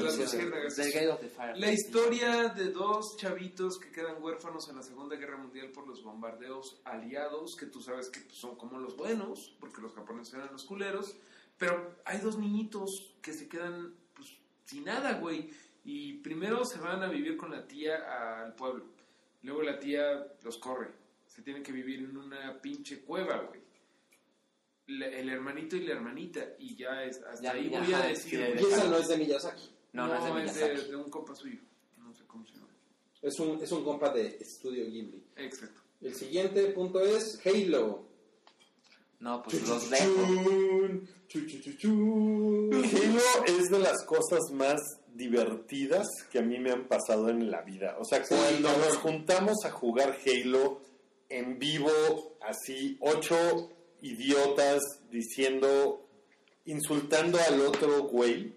[1.37, 1.59] Fire.
[1.59, 6.03] La historia de dos chavitos que quedan huérfanos en la Segunda Guerra Mundial por los
[6.03, 10.65] bombardeos aliados, que tú sabes que son como los buenos, porque los japoneses eran los
[10.65, 11.17] culeros,
[11.57, 14.29] pero hay dos niñitos que se quedan pues,
[14.65, 15.51] sin nada, güey.
[15.85, 18.85] Y primero se van a vivir con la tía al pueblo.
[19.43, 20.89] Luego la tía los corre.
[21.27, 23.61] Se tienen que vivir en una pinche cueva, güey.
[24.87, 26.41] La- el hermanito y la hermanita.
[26.59, 28.31] Y ya es, hasta Ya, ahí ya, voy a ajá, decir.
[28.31, 28.63] sí, güey.
[28.63, 29.71] Y esa no es de Miyazaki.
[29.93, 30.91] No, no, es de Miyazaki.
[30.91, 31.61] de un compa suyo.
[31.99, 32.69] No sé cómo se llama.
[33.23, 35.23] Es un, es un compa de Estudio Ghibli.
[35.37, 35.83] Exacto.
[36.01, 38.07] El siguiente punto es Halo.
[39.21, 40.15] No, pues los dejo.
[40.27, 42.71] Chun, chu, chu, chu, chu.
[42.73, 44.81] Halo es de las cosas más
[45.19, 47.97] divertidas que a mí me han pasado en la vida.
[47.99, 50.81] O sea, cuando nos juntamos a jugar Halo
[51.29, 51.91] en vivo,
[52.41, 56.09] así, ocho idiotas diciendo,
[56.65, 58.55] insultando al otro güey,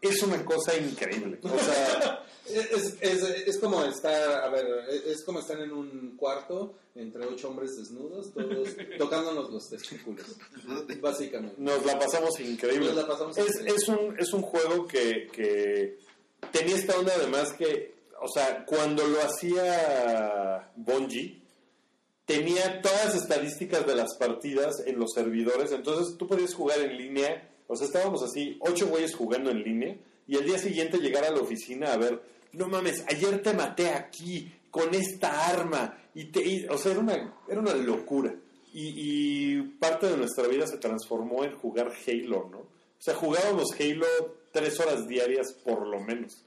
[0.00, 1.38] es una cosa increíble.
[1.42, 4.66] O sea, Es, es, es como estar, a ver,
[5.06, 10.26] es como estar en un cuarto entre ocho hombres desnudos, todos tocándonos los testículos,
[11.00, 11.56] básicamente.
[11.58, 12.86] nos la pasamos increíble.
[12.86, 13.74] Nos la pasamos es, increíble.
[13.76, 15.98] es un, es un juego que, que
[16.50, 21.40] tenía esta onda además que, o sea, cuando lo hacía Bungie,
[22.26, 26.96] tenía todas las estadísticas de las partidas en los servidores, entonces tú podías jugar en
[26.96, 31.24] línea, o sea, estábamos así, ocho güeyes jugando en línea, y al día siguiente llegar
[31.24, 32.20] a la oficina a ver,
[32.52, 37.00] no mames, ayer te maté aquí con esta arma, y te, y- o sea, era
[37.00, 38.34] una, era una locura.
[38.72, 38.92] Y,
[39.56, 42.58] y parte de nuestra vida se transformó en jugar Halo, ¿no?
[42.58, 42.68] O
[43.02, 44.06] sea, jugábamos Halo
[44.52, 46.44] tres horas diarias por lo menos,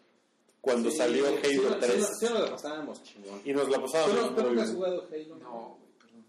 [0.62, 1.94] cuando Sí, salió sí, Halo no- 3.
[1.94, 3.42] Sí, no- sí nos la pasábamos chingón.
[3.44, 5.36] Y nos la ¿Tú pasábamos no, tú nunca has jugado Halo?
[5.38, 6.26] No, güey, perdón.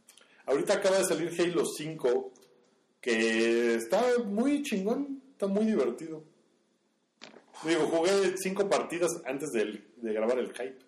[0.46, 2.32] Ahorita acaba de salir Halo 5,
[3.04, 6.24] que está muy chingón, está muy divertido.
[7.62, 10.78] Digo, jugué cinco partidas antes de, de grabar el hype,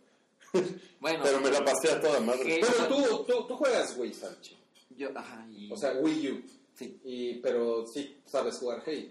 [1.00, 2.60] Bueno, pero me la pasé a toda madre.
[2.62, 4.56] Pero tú, tú, tú juegas Wii, Salchi.
[4.96, 5.70] yo, ajá, y...
[5.70, 6.42] O sea, Wii U.
[6.74, 6.98] sí.
[7.04, 9.10] Y, pero sí sabes jugar Halo.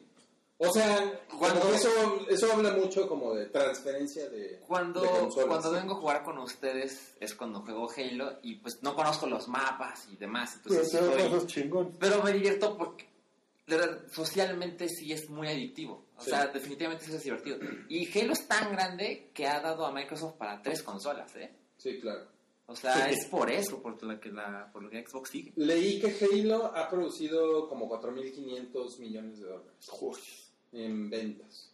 [0.58, 1.90] O sea, Cuando- eso,
[2.30, 5.48] eso habla mucho como de transferencia de, Cuando, de consolas.
[5.48, 9.50] cuando vengo a jugar con ustedes es cuando juego Halo y pues no conozco los
[9.50, 10.58] mapas y demás.
[10.64, 11.98] Pero Entonces la estoy- chingón.
[12.00, 13.06] Pero me divierto porque
[13.68, 16.06] de verdad, socialmente sí es muy adictivo.
[16.18, 16.30] O Sí.
[16.30, 17.58] sea, definitivamente sí es divertido.
[17.90, 21.52] Y Halo es tan grande que ha dado a Microsoft para tres consolas, ¿eh?
[21.78, 22.28] Sí, claro.
[22.68, 25.52] O sea, es por eso, por lo que, la, por lo que Xbox sigue.
[25.56, 30.18] Leí que Halo ha producido como 4.500 millones de dólares Uy,
[30.76, 31.72] en ventas,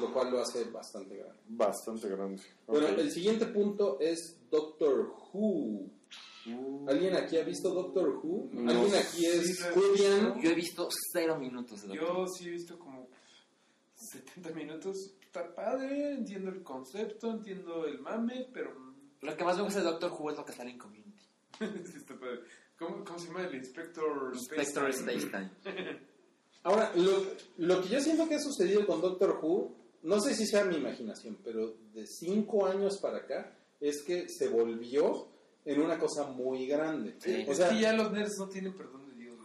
[0.00, 1.40] lo cual lo hace bastante grande.
[1.48, 2.42] bastante grande.
[2.66, 5.90] Bueno, el siguiente punto es Doctor Who.
[6.88, 8.50] ¿Alguien aquí ha visto Doctor Who?
[8.52, 8.70] No.
[8.70, 10.40] ¿Alguien aquí es Sí, Julian?
[10.40, 13.08] Yo he visto cero minutos de Doctor Yo sí he visto como
[13.94, 14.96] 70 minutos.
[15.20, 18.74] Está padre, entiendo el concepto, entiendo el mame, pero.
[19.20, 21.24] Lo que más me gusta de Doctor Who es lo que sale en Community.
[21.58, 22.40] sí está padre.
[22.78, 25.50] ¿Cómo, cómo se llama el Inspector Space Space Time.
[26.62, 27.24] Ahora, lo,
[27.58, 30.76] lo que yo siento que ha sucedido con Doctor Who, no sé si sea mi
[30.76, 35.28] imaginación, pero de cinco años para acá, es que se volvió
[35.64, 37.16] en una cosa muy grande.
[37.18, 37.44] Sí.
[37.46, 39.38] O es sea, que ya los nerds no tienen perdón de Dios.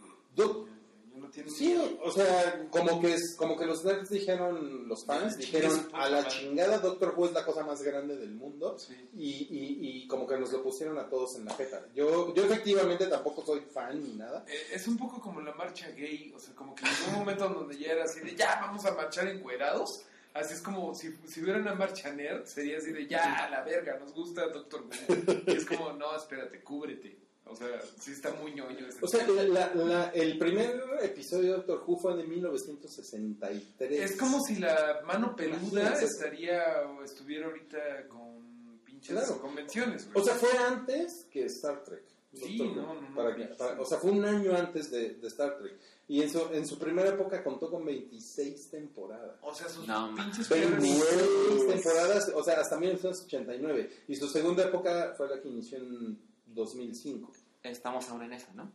[1.48, 6.08] Sí, o sea, como que, es, como que los nerds dijeron, los fans dijeron, a
[6.08, 6.30] la madre".
[6.30, 8.78] chingada Doctor Who es la cosa más grande del mundo.
[8.78, 8.94] Sí.
[9.14, 11.86] Y, y, y como que nos lo pusieron a todos en la jeta.
[11.94, 14.44] Yo, yo efectivamente tampoco soy fan ni nada.
[14.48, 17.48] Eh, Es un poco como la marcha gay, o sea, como que llegó un momento
[17.48, 20.02] donde ya era así de ya vamos a marchar encuerados.
[20.34, 23.62] Así es como si, si hubiera una marcha nerd, sería así de ya a la
[23.62, 25.32] verga, nos gusta Doctor Who.
[25.46, 27.16] Y es como, no, espérate, cúbrete.
[27.48, 27.68] O sea,
[28.00, 31.96] sí está muy ñoño ese O sea, la- la- el primer episodio de Doctor Who
[31.98, 34.10] fue de 1963.
[34.10, 36.04] Es como si la mano peluda Imagínate.
[36.04, 39.40] estaría o estuviera ahorita con pinches Claro.
[39.40, 40.22] convenciones, güey.
[40.22, 42.02] O sea, fue antes que Star Trek.
[42.34, 45.14] Sí, Doctor no, no, no, para que- para- o sea, fue un año antes de,
[45.14, 45.74] de Star Trek.
[46.08, 49.36] Y en su, en su primera época contó con 26 temporadas.
[49.42, 53.90] O sea, sus No, pinches 26 peores- temporadas, o sea, hasta 1989.
[54.08, 56.18] Y su segunda época fue la que inició en
[56.56, 57.32] 2005.
[57.62, 58.72] Estamos aún en esa, ¿no?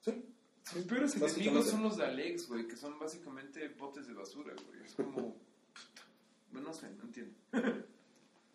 [0.00, 0.24] Sí.
[0.62, 4.82] Sus peores enemigos son los Daleks, güey, que son básicamente botes de basura, güey.
[4.82, 5.36] Es como...
[6.50, 7.34] Bueno, no sé, no entiendo.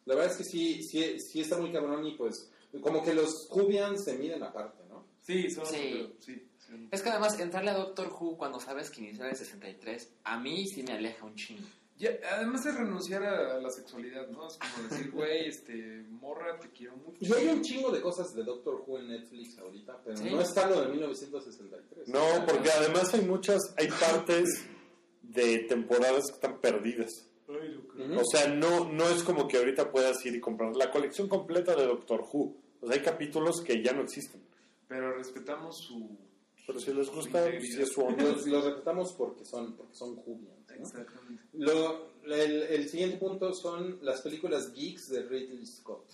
[0.06, 2.50] La verdad es que sí, sí, sí está muy cabrón y pues
[2.82, 5.06] como que los Jubians se miden aparte, ¿no?
[5.22, 5.68] Sí, son...
[5.68, 6.12] Sí.
[6.20, 6.88] sí, sí.
[6.90, 10.40] Es que además entrarle a Doctor Who cuando sabes que inició en el 63, a
[10.40, 11.68] mí sí me aleja un chingo.
[12.00, 14.48] Ya, además de renunciar a la sexualidad, ¿no?
[14.48, 17.18] Es como decir, güey, este, morra, te quiero mucho.
[17.20, 20.30] Y hay un chingo de cosas de Doctor Who en Netflix ahorita, pero Sí.
[20.32, 22.08] no está lo de 1963.
[22.08, 24.66] No, porque además hay muchas, hay partes
[25.22, 27.10] de temporadas que están perdidas.
[27.50, 28.20] Ay, creo.
[28.20, 31.76] O sea, no, no es como que ahorita puedas ir y comprar la colección completa
[31.76, 32.56] de Doctor Who.
[32.82, 34.42] O sea, hay capítulos que ya no existen.
[34.88, 36.18] Pero respetamos su...
[36.66, 38.24] Pero si les gusta, si es su onda.
[38.24, 40.16] Los, los respetamos porque son, porque son.
[40.80, 40.86] ¿No?
[40.88, 41.44] Exactamente.
[41.54, 46.06] Lo- el, el siguiente punto son las películas geeks de Ridley Scott.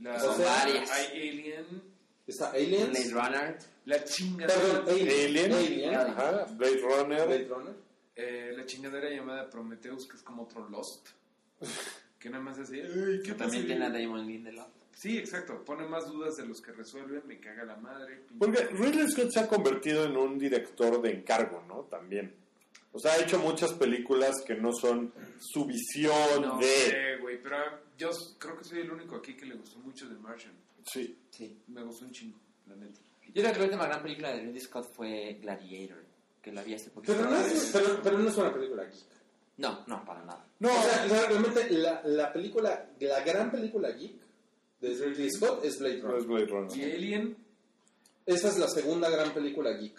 [0.00, 0.90] La, O sea, varias.
[0.90, 1.82] hay Alien,
[2.26, 2.90] Está Aliens.
[2.90, 3.58] Blade Runner.
[3.86, 4.60] La chingadera.
[4.60, 5.08] Perdón, Alien.
[5.52, 5.94] Alien, Alien.
[5.94, 7.26] ajá, Blade Runner.
[7.26, 7.74] Blade Runner.
[8.14, 11.08] eh, la chingadera llamada Prometheus, que es como otro Lost.
[12.18, 12.80] que nada más así.
[12.80, 14.68] "Ay, ¿qué También pasa?" tiene a Damon Lindelof.
[14.94, 15.64] Sí, exacto.
[15.64, 17.22] Pone más dudas de los que resuelven.
[17.26, 18.22] Me caga la madre.
[18.38, 21.82] Porque Ridley Scott se ha convertido en un director de encargo, ¿no?
[21.84, 22.34] También.
[22.98, 26.66] O sea, ha hecho muchas películas que no son su visión No de...
[26.66, 27.40] sé, güey.
[27.40, 27.56] Pero
[27.96, 30.52] yo creo que soy el único aquí que le gustó mucho The Martian.
[30.84, 31.16] Sí.
[31.30, 31.56] Sí.
[31.68, 32.98] Me gustó un chingo, la neta.
[33.32, 36.02] Yo creo que la última gran película de Ridley Scott fue Gladiator,
[36.42, 37.14] que la vi hace poquito.
[37.16, 39.06] Pero no, es, pero, pero no es una película geek.
[39.58, 40.44] No, no, para nada.
[40.58, 44.16] No, O sea, o sea, realmente la, la película, la gran película geek
[44.80, 46.26] de Ridley Scott es Blade no es Runner.
[46.26, 46.76] Blade Runner.
[46.78, 47.36] Y Alien,
[48.26, 49.98] Esa es la segunda gran película geek.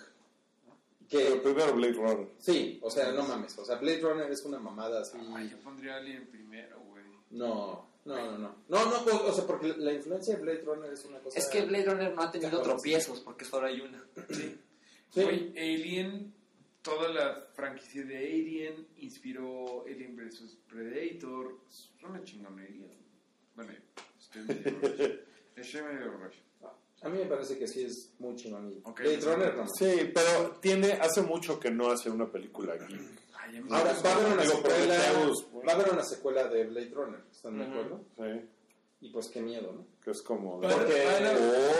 [1.09, 2.27] Pero Que, primero Blade Runner.
[2.37, 3.57] sí, o sea, no mames.
[3.57, 5.17] O sea, Blade Runner es una mamada así.
[5.35, 7.03] ay, yo pondría Alien primero, güey.
[7.31, 8.55] No, no, no, no.
[8.67, 11.37] No, no, pues, o sea, porque la influencia de Blade Runner es una cosa.
[11.39, 14.03] Es que Blade Runner no ha tenido tropiezos porque solo hay una.
[14.29, 14.59] Sí.
[15.15, 16.33] Güey, Alien,
[16.83, 21.57] toda la franquicia de Alien inspiró Alien vs Predator.
[21.69, 22.87] Es una chingonería.
[23.55, 23.73] Bueno,
[24.19, 25.01] estoy medio rush.
[25.55, 26.35] Estoy medio rush.
[27.01, 28.81] A mí me parece que sí es muy chingón.
[28.83, 29.65] Blade Runner no.
[29.77, 32.99] Sí, pero tiene, hace mucho que no hace una película geek.
[33.39, 34.95] Ay, Ahora, va a haber una secuela.
[35.67, 37.21] Va a haber una secuela de Blade Runner.
[37.31, 38.01] ¿Están de acuerdo?
[38.17, 38.45] Sí,
[39.01, 39.85] Y pues qué miedo, ¿no?
[40.03, 40.59] que es como...
[40.59, 40.73] Porque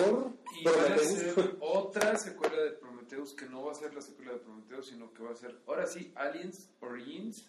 [0.10, 0.32] Por...
[0.60, 4.39] Y van a otra secuela de Prometheus que no va a ser la secuela de
[4.39, 7.45] Prometheus, sino que va a ser, ahora sí, Aliens Origins.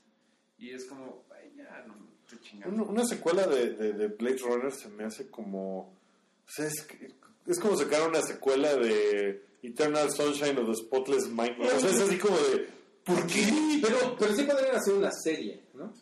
[0.59, 1.95] Y es como, ay, ya, no,
[2.29, 2.83] te chingando.
[2.83, 5.81] Una, una secuela de, de, de Blade Runner se me hace como...
[5.83, 7.15] O sea, es, que-
[7.47, 11.61] es como sacar una secuela de Eternal Sunshine of the Spotless Mind.
[11.61, 12.69] O sea, es así como de...
[13.05, 13.81] ¿Por qué?
[13.83, 15.93] Pero, pero sí podrían hacer una serie, ¿no?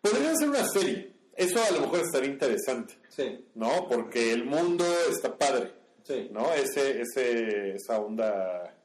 [0.00, 1.12] Podrían hacer una serie.
[1.34, 3.88] Eso a lo mejor estaría interesante, Sí, ¿no?
[3.88, 6.28] Porque el mundo está padre, sí.
[6.30, 6.52] ¿no?
[6.52, 8.76] Ese, ese, esa onda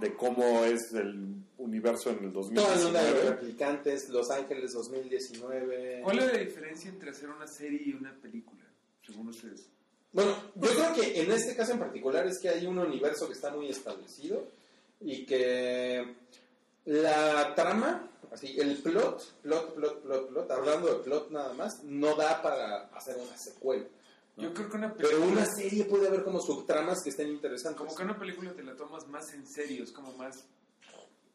[0.00, 3.30] de cómo es el universo en el Toda la onda de los 2019.
[3.30, 6.00] replicantes, Los Ángeles 2019.
[6.02, 8.64] ¿Cuál es la diferencia entre hacer una serie y una película,
[9.06, 9.68] según ustedes?
[10.12, 13.32] Bueno, yo creo que en este caso en particular es que hay un universo que
[13.32, 14.46] está muy establecido
[15.00, 16.16] y que
[16.84, 22.14] la trama, así, el plot, plot, plot, plot, plot, hablando de plot nada más, no
[22.14, 23.86] da para hacer una secuela.
[24.36, 25.18] Yo creo que una película...
[25.18, 27.78] Pero una serie puede haber como subtramas que estén interesantes.
[27.78, 30.44] Como que una película te la tomas más en serio, es como más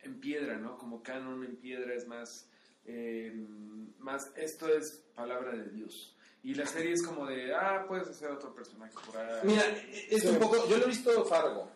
[0.04, 0.78] en piedra, ¿no?
[0.78, 2.48] Como canon en piedra es más,
[2.86, 3.34] eh,
[4.00, 6.17] más esto es palabra de Dios.
[6.48, 9.40] Y la serie es como de, ah, puedes hacer otro personaje por ahí.
[9.44, 9.64] Mira,
[10.10, 11.68] es un poco, yo lo he visto Fargo,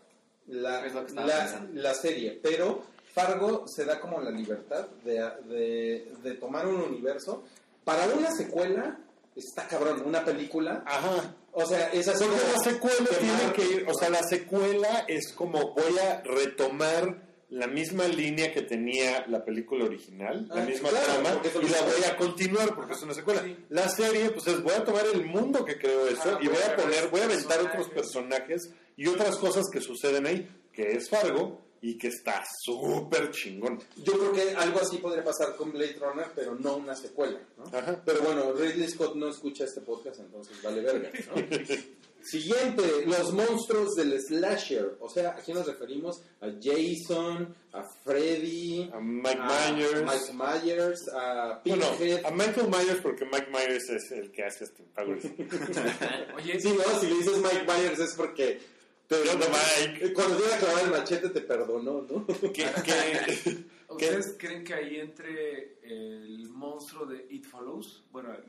[0.48, 2.82] la, Es lo que estaba la, la serie, pero
[3.14, 7.44] Fargo se da como la libertad de, de, de tomar un universo.
[7.84, 8.98] Para una secuela,
[9.36, 11.34] está cabrón, una película, Ajá.
[11.52, 15.04] o sea, es así Porque como- la secuela tiene que ir, o sea, la secuela
[15.08, 17.18] es como voy a retomar
[17.52, 21.82] la misma línea que tenía la película original, la Ah, misma claro, trama, y la
[21.82, 23.44] voy a continuar porque es una secuela.
[23.44, 23.56] Sí.
[23.70, 26.58] La serie, pues es, voy a tomar el mundo que creo eso Ah, y voy
[26.66, 27.80] a poner, voy a aventar personajes.
[27.80, 33.32] otros personajes y otras cosas que suceden ahí, que es Fargo y que está súper
[33.32, 33.80] chingón.
[33.98, 37.40] Yo creo que algo así podría pasar con Blade Runner, pero no una secuela.
[37.58, 37.66] ¿no?
[37.78, 38.02] Ajá.
[38.06, 41.10] Pero bueno, Ridley Scott no escucha este podcast, entonces vale verga.
[41.36, 41.42] ¿no?
[42.24, 44.98] Siguiente, los monstruos del slasher.
[45.00, 50.04] O sea, aquí nos referimos a Jason, a Freddy, A Mike a Myers.
[50.04, 52.26] Mike Myers, a Bueno, Pinhead.
[52.26, 55.24] a Michael Myers porque Mike Myers es el que hace este Powers.
[56.36, 58.60] Oye, Sí, no, si le dices Mike Myers es porque
[59.08, 60.14] Pero no, Mike.
[60.14, 62.26] cuando te iba a clavar el machete te perdonó, ¿no?
[63.90, 68.04] ¿ustedes creen que ahí entre el monstruo de It Follows?
[68.12, 68.44] Bueno, el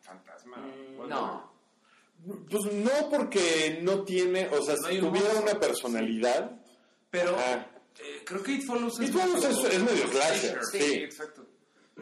[0.00, 0.56] fantasma.
[0.58, 1.55] Mm, no.
[2.24, 6.60] Pues no porque no tiene, o sea, No si tuviera una personalidad,
[7.10, 10.94] Pero eh, creo que It Follows es, It Follows es- es medio slasher, Sí, sí.
[10.94, 11.46] exacto.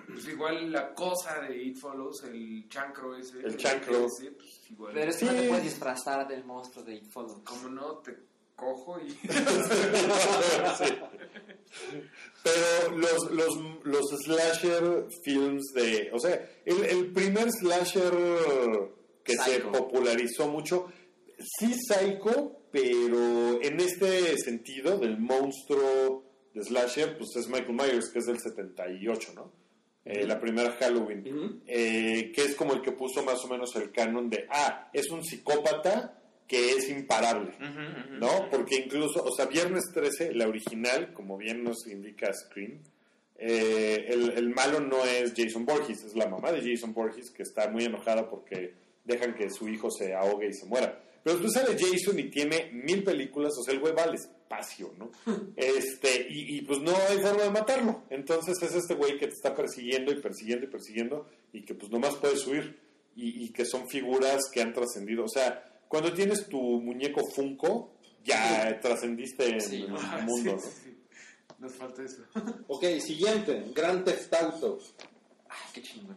[0.08, 3.38] Pues igual la cosa de It Follows, el chancro ese.
[3.40, 4.06] El chancro.
[4.06, 4.92] ese, pues igual.
[4.94, 5.38] Pero es que no Sí.
[5.38, 7.40] te puedes disfrazar del monstruo de It Follows.
[7.44, 8.16] Como no, te
[8.56, 9.10] cojo y...
[10.78, 10.94] Sí.
[12.42, 13.48] Pero los, los,
[13.84, 16.10] los slasher films de...
[16.12, 18.12] O sea, el, el primer slasher
[19.24, 20.92] que se popularizó mucho,
[21.38, 28.18] sí Psycho, pero en este sentido del monstruo de slasher, pues es Michael Myers, que
[28.20, 29.52] es del 78, ¿no?
[30.04, 31.62] Eh, la primera Halloween.
[31.66, 35.10] Eh, que es como el que puso más o menos el canon de, ah, es
[35.10, 37.52] un psicópata que es imparable.
[38.20, 38.50] ¿no?
[38.50, 42.80] Porque incluso, o sea, Viernes 13, la original, como bien nos indica Scream,
[43.36, 47.42] eh, el, el malo no es Jason Borges, es la mamá de Jason Borges que
[47.42, 51.00] está muy enojada porque dejan que su hijo se ahogue y se muera.
[51.22, 54.92] Pero después sale Jason y tiene mil películas, o sea, el güey va al espacio,
[54.98, 55.10] ¿no?
[55.56, 58.02] Este, y, y, pues no hay forma de matarlo.
[58.10, 61.90] Entonces es este güey que te está persiguiendo y persiguiendo y persiguiendo y que pues
[61.90, 62.78] nomás puedes huir.
[63.16, 65.24] Y, y que son figuras que han trascendido.
[65.24, 70.58] O sea, cuando tienes tu muñeco Funko, ya trascendiste en Sí, el mundo, Sí, ¿no?
[70.58, 70.96] sí, sí.
[71.60, 72.22] Nos falta eso.
[72.66, 74.78] Ok, siguiente, Grand Theft Auto.
[75.48, 76.16] Ay, qué chingón.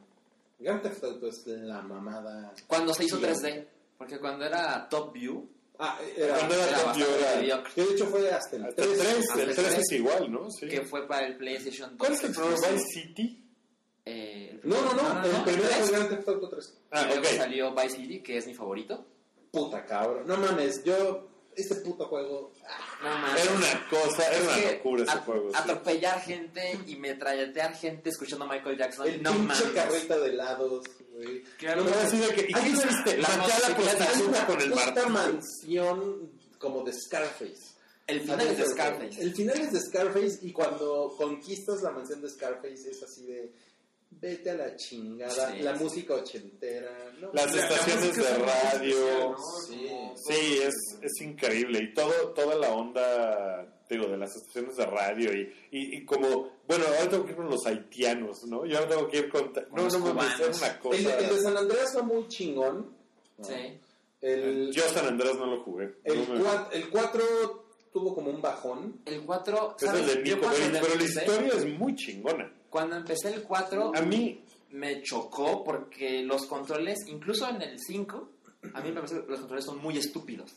[0.60, 2.54] Grand Theft Auto es la mamada.
[2.68, 3.24] Cuando se hizo Sí.
[3.24, 3.68] 3D,
[3.98, 7.72] porque cuando era Top View, Ah, era, Cuando era era Top View era- mediocre.
[7.76, 8.98] que de hecho fue hasta el Hasta el 3.
[9.00, 9.80] 3, hasta el el 3 tres.
[9.80, 10.50] es igual, ¿no?
[10.50, 10.68] Sí.
[10.68, 12.00] que fue para el PlayStation 2.
[12.00, 12.52] ¿Cuál es el primero?
[12.54, 12.78] exclusivo.
[12.80, 13.44] ¿Vice City?
[14.06, 16.78] Eh, el No, no, no, el primero fue Grand Theft Auto 3.
[16.90, 17.28] Ah, luego ok.
[17.38, 19.06] salió Vice City, que es mi favorito.
[19.52, 20.26] Puta cabrón.
[20.26, 21.28] No mames, yo,
[21.62, 22.52] este puto juego.
[23.04, 23.44] No mames.
[23.44, 25.50] Era una cosa, era Es una locura ese juego.
[25.52, 25.56] sí.
[25.60, 29.08] Atropellar gente y metralletear gente escuchando a Michael Jackson.
[29.08, 29.72] El no pinche mames.
[29.74, 31.44] carreta de helados, güey.
[31.58, 33.18] Que No que, ¿y qué hiciste?
[33.18, 35.10] la prostituta con el martillo.
[35.10, 37.76] mansión como de Scarface.
[38.08, 39.22] El final es de Scarface.
[39.22, 43.52] El final es de Scarface y cuando conquistas la mansión de Scarface es así de
[44.12, 45.84] vete a la chingada, Sí, la sí.
[45.84, 47.32] música ochentera, ¿no?
[47.34, 48.90] Las La- la estaciones de radio.
[48.90, 50.18] especial, ¿no?
[50.18, 51.80] Sí, es, es increíble.
[51.84, 55.42] Y todo, toda la onda, digo, de las estaciones de radio y,
[55.72, 58.66] y, y como, bueno, ahora tengo que ir con los haitianos, ¿no?
[58.66, 59.54] Yo ahora tengo que ir con...
[59.54, 60.40] Con no, los no, cubanos.
[60.40, 61.18] es una El, cosa...
[61.20, 62.96] el de San Andreas fue muy chingón.
[63.38, 63.44] ¿no?
[63.46, 63.80] Sí.
[64.22, 65.94] El, Yo San Andrés no lo jugué.
[66.04, 69.00] el, No me- cua- el 4 tuvo como un bajón.
[69.06, 69.76] El 4.
[69.80, 72.52] Es el de Nico, pero, pero la historia es muy chingona.
[72.78, 78.30] Cuando empecé el 4, A mí, me chocó porque los controles, incluso en el 5,
[78.72, 80.54] a mí me parece que los controles son muy estúpidos.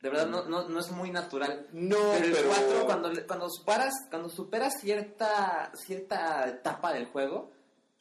[0.00, 1.66] De verdad, no, no, no es muy natural.
[1.74, 2.48] no, Pero el pero...
[2.48, 7.52] 4, cuando, cuando, superas, cuando superas cierta, cierta etapa del juego,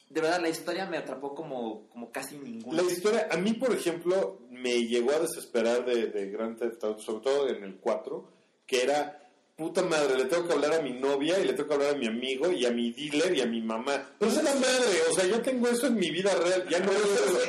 [0.09, 2.81] de verdad la historia me atrapó como, como casi ninguna.
[2.81, 7.01] La historia, a mí, por ejemplo, me llegó a desesperar de, de Grand Theft Auto,
[7.01, 8.31] sobre todo en el 4,
[8.65, 9.20] que era,
[9.61, 11.97] puta madre, le tengo que hablar a mi novia y le tengo que hablar a
[11.97, 14.09] mi amigo y a mi dealer y a mi mamá.
[14.17, 16.91] Pero es la madre, o sea, yo tengo eso en mi vida real, ya no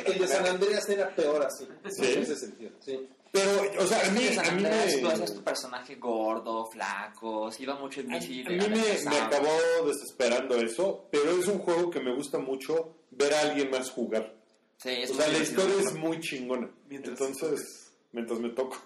[0.05, 1.67] el de San Andreas era peor así.
[1.89, 2.13] Sí.
[2.13, 2.71] En ese sentido.
[2.79, 2.99] Sí.
[3.31, 3.49] Pero,
[3.79, 5.01] o sea, a mí, a mí me...
[5.01, 8.43] tú hacías tu personaje gordo, flaco, se iba mucho en bici.
[8.45, 12.95] a mí me, me acabó desesperando eso, pero es un juego que me gusta mucho
[13.09, 14.35] ver a alguien más jugar.
[14.77, 16.69] Sí, es O sea, la historia es muy chingona.
[16.87, 18.77] Mientras Entonces, mientras me toco.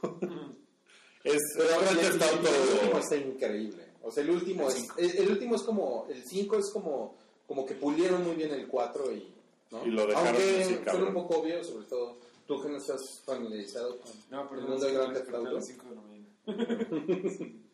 [1.34, 3.84] Es Pero Grand el, Theft el- el último está increíble.
[4.04, 4.88] O sea, el último El es.
[4.98, 6.08] El, el último es como.
[6.10, 7.16] El 5 es como.
[7.48, 9.34] Como que pulieron muy bien el 4 y.
[9.72, 9.86] ¿no?
[9.86, 11.08] Y lo dejaron Aunque así, son cabrón.
[11.10, 14.86] un poco obvio, sobre todo tú que no estás familiarizado con No, el perdón, mundo
[14.86, 15.52] de me Theft Auto.
[15.52, 16.28] las 5 de la mañana.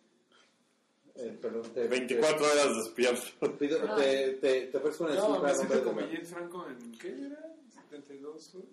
[1.16, 3.22] Eh, perdón, te, 24 horas despierto.
[3.39, 5.44] Te, pido- te, te, te ofrezco una No, disculpa.
[5.44, 6.92] me en nombre siento como James Franco en.
[6.98, 7.56] ¿Qué era?
[7.92, 8.68] ¿72 horas?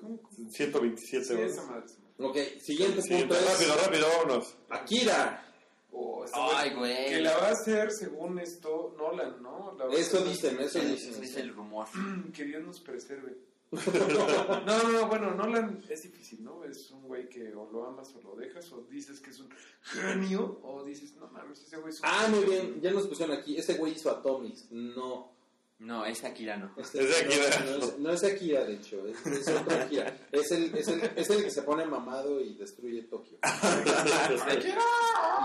[0.00, 0.20] ¿Cómo?
[0.50, 1.52] 127 Sí, horas.
[1.52, 1.86] esa madre.
[1.86, 2.09] esa madre.
[2.20, 3.52] Ok, siguiente Siguiente, punto es.
[3.52, 4.54] rápido, rápido, vámonos.
[4.68, 5.46] Akira.
[5.92, 7.08] Oh, Ay, güey.
[7.08, 9.74] Que la va a hacer, según esto, Nolan, ¿no?
[9.78, 11.20] La va a Eso hacer- dicen, eso dicen.
[11.20, 11.86] dice el rumor.
[12.32, 13.36] Que Dios nos preserve.
[13.72, 16.64] No, no, no, bueno, Nolan es difícil, ¿no?
[16.64, 19.48] Es un güey que o lo amas o lo dejas, o dices que es un
[19.82, 23.36] genio, o dices, no mames, ese güey es un Ah, muy bien, ya nos pusieron
[23.36, 23.56] aquí.
[23.56, 24.66] Este güey hizo Atomics.
[24.70, 25.32] No.
[25.80, 26.72] No, es Akira no.
[26.76, 27.64] Este- Es de Akira.
[27.64, 29.06] No, no es, no es Akira, de hecho.
[29.06, 30.14] Es, es otro Akira.
[30.30, 33.38] Es el, es, el, es el que se pone mamado y destruye Tokio.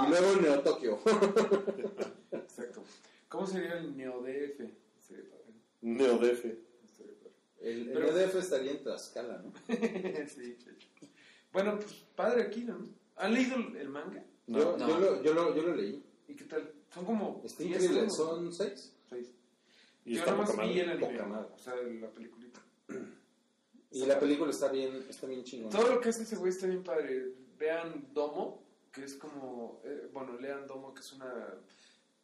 [0.05, 0.99] Y luego Neo Tokio.
[2.31, 2.83] Exacto.
[3.29, 4.71] ¿Cómo sería el padre.
[5.81, 6.45] NeoDF.
[6.85, 7.33] Estaría padre.
[7.61, 9.53] El, el Pero- EDF estaría en Tlaxcala, ¿no?
[10.27, 10.87] sí, chacho.
[11.51, 12.77] Bueno, pues padre aquí, ¿no?
[13.15, 14.23] ¿Han leído el el manga?
[14.47, 14.87] Yo, no.
[14.87, 16.03] yo, lo, yo, lo, yo lo leí.
[16.27, 16.71] ¿Y qué tal?
[16.93, 17.41] Son como.
[17.45, 18.09] Está 10 increíble.
[18.09, 18.91] Son seis.
[20.05, 21.19] Y Yo está nada más vi el anime,
[21.53, 22.61] o sea, la peliculita.
[23.91, 25.69] Y la película está bien, está bien chingona.
[25.75, 27.33] Todo lo que hace ese güey está bien padre.
[27.57, 31.55] Vean Domo, que es como, eh, bueno, lean Domo, que es una,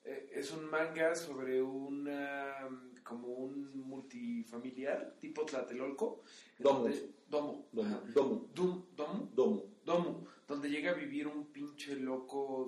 [0.04, 2.70] eh, es un manga sobre una,
[3.04, 6.22] como un multifamiliar, tipo Tlatelolco.
[6.60, 6.80] Domo.
[6.84, 7.65] donde- Domo.
[7.72, 7.88] Domo.
[7.88, 8.04] ajá.
[8.13, 8.50] Domo.
[8.54, 9.30] Dum- Domo.
[9.34, 9.63] Domo.
[9.86, 12.67] Domo, donde llega a vivir un pinche loco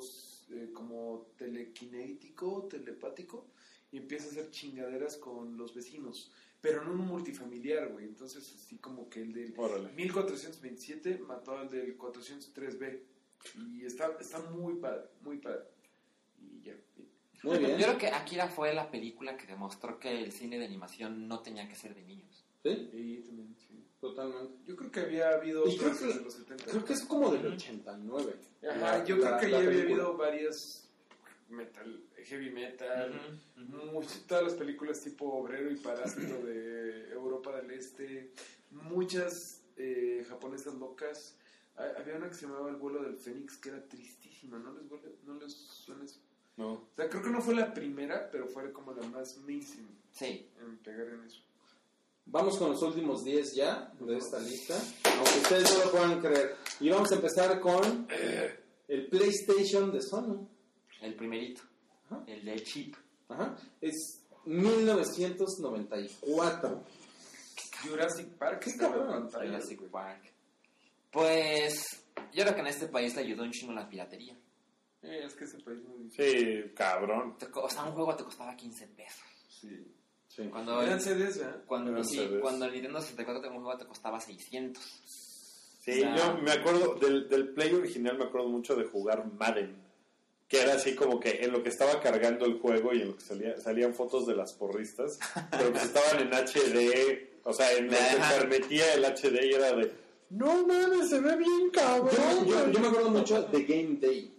[0.49, 3.47] eh, como telequinético, telepático,
[3.93, 8.05] y empieza a hacer chingaderas con los vecinos, pero en un multifamiliar, güey.
[8.05, 9.89] Entonces, así como que el del Órale.
[9.93, 12.99] 1427 mató al del 403B.
[13.57, 15.63] Y está, está muy padre, muy padre.
[16.41, 16.73] Y ya.
[17.43, 17.75] Muy Yo bien.
[17.75, 21.67] creo que Akira fue la película que demostró que el cine de animación no tenía
[21.67, 22.45] que ser de niños.
[22.63, 23.83] Sí, Y también, sí.
[23.99, 24.53] totalmente.
[24.65, 26.65] Yo creo que había habido Y creo que- los 70.
[26.65, 28.33] Creo que es como del 89.
[28.67, 30.89] Ajá, La- yo la- creo que la ya había habido varias
[31.49, 33.13] metal, heavy metal,
[33.55, 38.31] muy- todas las películas tipo Obrero y Parásito de Europa del Este,
[38.71, 41.35] muchas eh, japonesas locas.
[41.77, 44.83] Ha- Había una que se llamaba El vuelo del Fénix, que era tristísima, ¿no les,
[44.89, 46.19] huele- no les suena eso?
[46.57, 46.73] No.
[46.73, 50.47] O sea, creo que no fue la primera, pero fue como la más mainstream Sí.
[50.61, 51.41] en pegar en eso.
[52.25, 54.79] Vamos con los últimos 10 ya de esta lista,
[55.17, 56.55] aunque ustedes no lo puedan creer.
[56.79, 58.07] Y vamos a empezar con
[58.87, 60.47] el PlayStation de Sony.
[61.01, 61.61] El primerito.
[62.09, 62.23] Ajá.
[62.27, 62.95] El de chip.
[63.29, 63.55] Ajá.
[63.81, 66.83] Es 1994.
[67.83, 69.29] Jurassic Park Qué cabrón.
[69.29, 70.21] Jurassic Park.
[71.11, 74.33] Pues yo creo que en este país le ayudó un chingo la piratería.
[75.01, 76.63] Eh, es que ese país muy difícil.
[76.65, 77.37] Sí, cabrón.
[77.37, 79.21] Te o sea, un juego te costaba 15 pesos.
[79.49, 79.85] Sí.
[80.29, 80.43] Sí.
[80.49, 81.63] Cuando, Eran CDs, ¿verdad?
[81.67, 82.41] cuando, sí, CDs.
[82.41, 84.83] cuando el Nintendo 64 te- un juego te costaba 600.
[85.79, 89.31] Sí, O sea- yo me acuerdo del, del Play original, me acuerdo mucho de jugar
[89.33, 89.82] Madden.
[90.53, 93.15] Que era así como que en lo que estaba cargando el juego y en lo
[93.15, 95.17] que salía, salían fotos de las porristas,
[95.49, 99.73] pero pues estaban en HD, o sea, en lo que permitía el HD y era
[99.73, 99.91] de,
[100.29, 102.11] no mames, se ve bien cabrón.
[102.45, 104.31] Yo, yo- yo me acuerdo mucho de Game Day.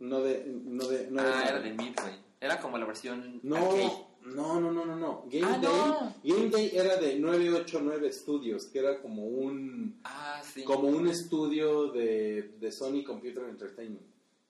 [0.00, 0.44] No de.
[0.46, 2.14] No de, no de Ah, era de Midway.
[2.40, 3.92] Era como la versión No, arcade.
[4.26, 5.24] no, no, no, no, no.
[5.30, 5.70] Game Ah, Day.
[5.72, 6.14] no.
[6.24, 10.00] Game Day era de 989 Studios, que era como un.
[10.04, 10.64] Ah, sí.
[10.64, 14.04] Como un estudio de, de Sony Computer Entertainment.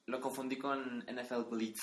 [0.06, 1.80] Lo confundí con NFL Blitz.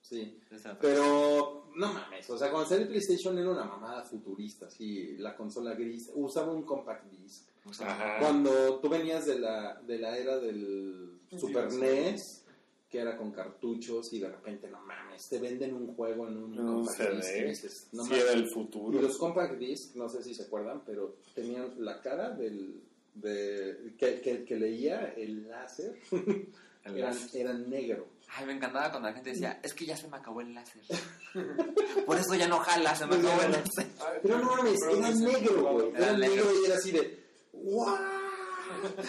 [0.00, 0.38] Sí.
[0.80, 5.34] Pero, no mames, o sea, cuando salió el PlayStation era una mamada futurista, así, la
[5.34, 7.48] consola gris, usaba un compact disc.
[7.80, 8.18] Ajá.
[8.20, 11.78] Cuando tú venías de la, de la era del Super sí.
[11.80, 12.44] NES,
[12.90, 16.54] que era con cartuchos, y de repente, no mames, te venden un juego en un
[16.54, 18.24] No compact se disc, y dices, no sí mames.
[18.24, 19.00] era el Y futuro.
[19.00, 22.82] los compact disc, no sé si se acuerdan, pero tenían la cara del...
[23.14, 25.96] De, que, que, que leía el láser,
[26.84, 27.40] El era, láser.
[27.40, 28.08] era negro.
[28.36, 30.82] Ay, me encantaba cuando la gente decía, es que ya se me acabó el láser.
[32.06, 33.86] Por eso ya no jala, se me acabó el láser.
[34.22, 35.88] Pero no mames, era negro, güey.
[35.90, 37.24] Era Era negro y era así de.
[37.52, 37.96] ¡Wow!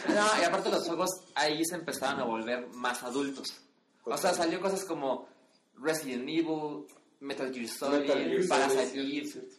[0.10, 3.62] No, y aparte los juegos ahí se empezaban a volver más adultos.
[4.04, 5.28] O sea, salió cosas como
[5.76, 6.86] Resident Evil,
[7.20, 9.50] Metal Gear Solid, Metal Gear Solid, Parasite Eve.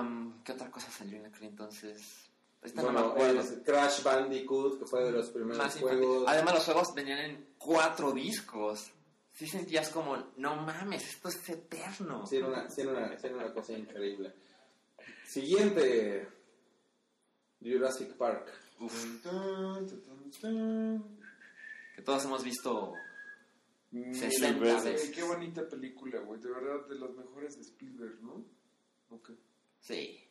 [0.00, 2.25] um, ¿Qué otra cosa salió en aquel entonces?
[2.74, 3.40] Ahorita no me Bueno, acuerdo.
[3.40, 5.98] es Crash Bandicoot, que fue de los primeros Más infantil.
[6.04, 6.24] juegos.
[6.28, 8.90] Además, los juegos venían en cuatro discos.
[9.32, 12.26] Sí sentías como, no mames, esto es eterno.
[12.26, 14.32] Sí, era una, sí, era una, sí, era una cosa increíble.
[15.26, 16.26] Siguiente:
[17.60, 18.48] Jurassic Park.
[18.80, 19.22] Uf,
[21.94, 22.94] que todos hemos visto.
[23.90, 25.10] Mil 60 veces.
[25.10, 26.40] qué bonita película, güey.
[26.40, 28.44] De verdad, de las mejores de Spielberg, ¿no?
[29.10, 29.30] Ok.
[29.80, 30.25] Sí.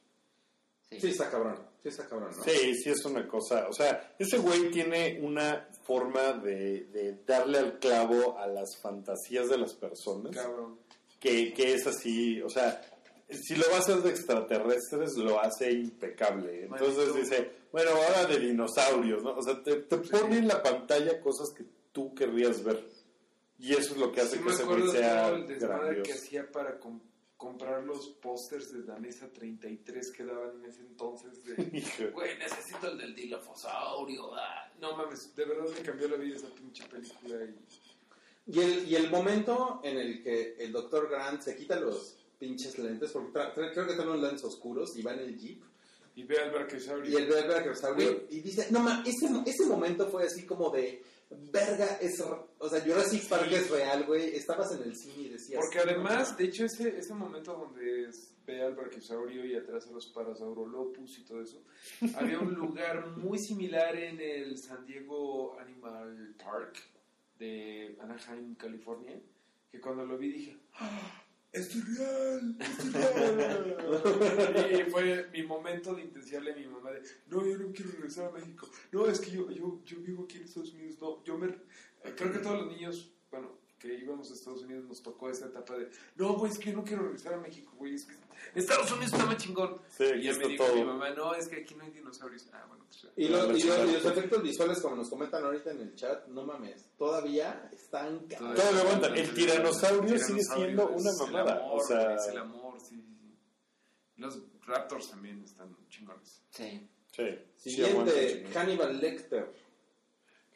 [0.90, 1.00] Sí.
[1.02, 1.58] Sí, está cabrón.
[1.82, 2.44] Sí, está cabrón, ¿no?
[2.44, 3.68] Sí, sí es una cosa.
[3.70, 9.50] O sea, ese güey tiene una forma de, de darle al clavo a las fantasías
[9.50, 10.80] de las personas Cabrón.
[11.20, 12.42] que, que es así.
[12.42, 12.82] O sea,
[13.30, 16.64] si lo va a hacer de extraterrestres, lo hace impecable.
[16.66, 19.36] Entonces dice, bueno, ahora de dinosaurios, ¿no?
[19.36, 22.84] O sea, te, te pone en la pantalla cosas que tú querrías ver.
[23.58, 26.14] Y eso es lo que hace Sí que me ese güey sea desmadre que grandioso.
[26.14, 27.00] hacía para com-
[27.38, 31.56] comprar los pósters de Danesa 33 que daban en ese entonces de...
[32.14, 34.34] Güey, necesito el del dilofosaurio.
[34.36, 34.72] ah".
[34.80, 37.44] No mames, de verdad me cambió la vida esa pinche película.
[37.46, 37.56] Y...
[38.48, 41.10] Y el, y el momento en el que el Dr.
[41.10, 45.14] Grant se quita los pinches lentes, porque creo que trae unos lentes oscuros y va
[45.14, 45.64] en el jeep,
[46.16, 47.10] Y ve al Brachiosaurus.
[47.10, 50.70] y él ve al Brachiosaurus y dice, no mames, ese, ese momento fue así como
[50.70, 55.24] de, verga, es, r- o sea, Jurassic Park es real, güey, estabas en el cine
[55.24, 55.60] y decías...
[55.62, 59.92] Porque además, de hecho, ese, ese momento donde es- ve al Brachiosaurus y atrás a
[59.92, 61.64] los Parasaurolopus y todo eso,
[62.16, 66.78] había un lugar muy similar en el San Diego Animal Park
[67.40, 69.20] de Anaheim, California,
[69.72, 71.24] que cuando lo vi dije, ¡Ah!
[71.56, 72.58] ¡Esto es real!
[72.60, 74.82] ¡Esto es real!
[74.82, 78.26] y fue mi momento de intensiarle a mi mamá de, no, yo no quiero regresar
[78.26, 78.68] a México.
[78.92, 80.98] No, es que yo, yo, yo vivo aquí en Estados Unidos.
[81.00, 81.56] No, yo me...
[82.18, 83.15] Creo que todos los niños,
[83.80, 86.78] que íbamos a Estados Unidos nos tocó esta etapa de, no, güey, es que yo
[86.78, 88.16] no quiero regresar a México, güey, es que
[88.56, 89.82] Estados Unidos está más chingón.
[89.90, 90.76] Sí, y ya me dijo todo.
[90.76, 92.48] mi mamá, no, es que aquí no hay dinosaurios.
[92.54, 93.10] Ah, bueno, pues ya.
[93.16, 93.86] Y, lo- La y lo- chingada.
[93.86, 98.20] y los efectos visuales, como nos comentan ahorita en el chat, no mames, todavía están
[98.28, 98.60] cabrones.
[98.60, 99.18] Todavía aguantan.
[99.18, 101.64] El tiranosaurio sigue Tiranosaurio siendo es una el mamada.
[101.66, 103.38] amor, O sea, es el amor, sí, sí, sí.
[104.18, 106.42] Los Raptors también están chingones.
[106.50, 106.88] Sí.
[107.12, 107.26] sí,
[107.58, 108.46] Siguiente.
[108.54, 109.54] Hannibal Lecter.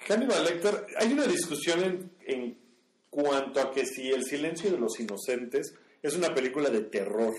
[0.07, 2.58] Hannibal Lecter, hay una discusión en, en
[3.09, 7.33] cuanto a que si El silencio de los inocentes es una película de terror.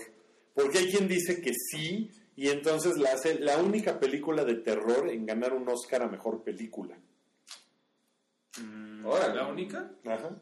[0.53, 5.09] Porque hay quien dice que sí, y entonces la hace la única película de terror
[5.09, 6.97] en ganar un Oscar a mejor película.
[9.03, 9.35] Órale.
[9.35, 9.91] ¿La única?
[10.05, 10.35] Ajá.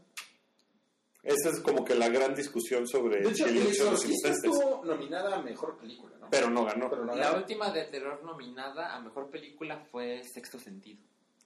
[1.21, 4.43] Esa es como que la gran discusión sobre De hecho, El Inicio de los Inocentes.
[4.43, 6.27] estuvo nominada a Mejor Película, ¿no?
[6.30, 6.89] Pero no ganó.
[6.89, 11.01] Pero no La última de terror nominada a mejor película fue Sexto Sentido.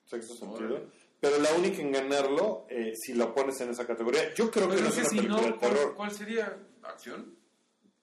[0.05, 0.81] Sexto sentido.
[1.23, 4.75] Pero la única en ganarlo, eh, si lo pones en esa categoría, yo creo que
[4.81, 5.95] no es una si película no, de ¿cuál, terror.
[5.95, 6.57] cuál sería?
[6.81, 7.35] ¿Acción?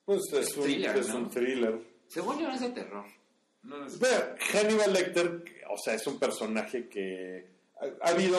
[0.07, 1.16] Pues es un Thriller, es ¿no?
[1.18, 1.81] un thriller.
[2.09, 3.05] Según yo no es de terror.
[3.62, 3.99] No, no sé.
[4.01, 7.47] Vea, Hannibal Lecter, o sea, es un personaje que
[7.79, 8.39] ha, ha habido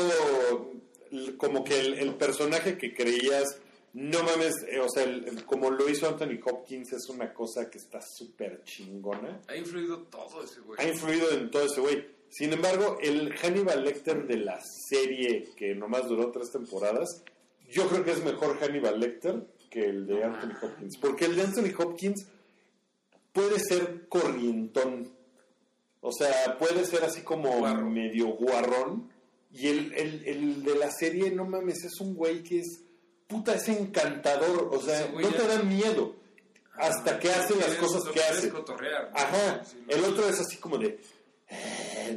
[1.38, 3.60] como que el, el personaje que creías,
[3.94, 7.70] no mames, eh, o sea, el- el- como lo hizo Anthony Hopkins, es una cosa
[7.70, 9.42] que está súper chingona.
[9.48, 10.80] Ha influido todo ese güey.
[10.82, 12.21] Ha influido en todo ese güey.
[12.32, 14.60] Sin embargo, el Hannibal Lecter de la
[14.90, 17.24] serie que nomás duró tres temporadas,
[17.70, 20.98] yo creo que es mejor Hannibal Lecter que el de Anthony Hopkins.
[20.98, 22.26] Porque el de Anthony Hopkins
[23.34, 25.12] puede ser corrientón.
[26.00, 27.90] O sea, puede ser así como Guarro.
[27.90, 29.12] medio guarrón.
[29.52, 32.84] Y el, el, el de la serie, no mames, es un güey que es.
[33.28, 34.70] Puta, es encantador.
[34.74, 36.16] O sea, no te da miedo.
[36.76, 38.52] Hasta que hace las cosas que hace.
[39.14, 39.62] Ajá.
[39.90, 40.98] El otro es así como de.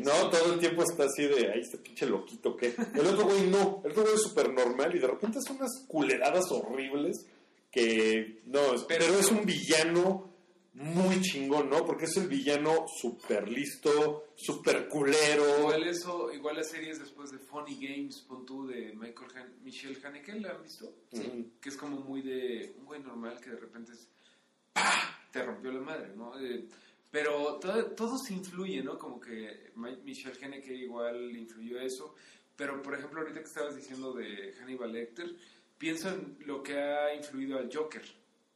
[0.05, 1.51] No, todo el tiempo está así de.
[1.53, 2.75] Ahí este pinche loquito que.
[2.95, 3.83] El otro güey no.
[3.85, 7.27] El otro güey es súper normal y de repente hace unas culeradas horribles
[7.71, 8.43] que.
[8.47, 10.33] No, es- pero, Pero- es un villano
[10.75, 11.85] muy chingón, ¿no?
[11.87, 15.61] Porque es el villano súper listo, súper culero.
[15.61, 19.97] Igual eso, igual las series después de Funny Games, pon tú, de Michael Han Michelle
[20.05, 20.93] Haneke, ¿la han visto?
[21.13, 21.47] Ujú.
[21.61, 24.09] Que es como muy de un güey normal que de repente es,
[24.73, 25.17] ¡pah!
[25.31, 26.37] te rompió la madre, ¿no?
[26.41, 26.67] Eh,
[27.15, 28.99] pero todo, todo se influye, ¿no?
[28.99, 32.17] Como que Mi- Michelle Haneke igual influyó eso.
[32.57, 35.33] Pero, por ejemplo, ahorita que estabas diciendo de Hannibal Lecter,
[35.79, 38.03] pienso en lo que ha influido al Joker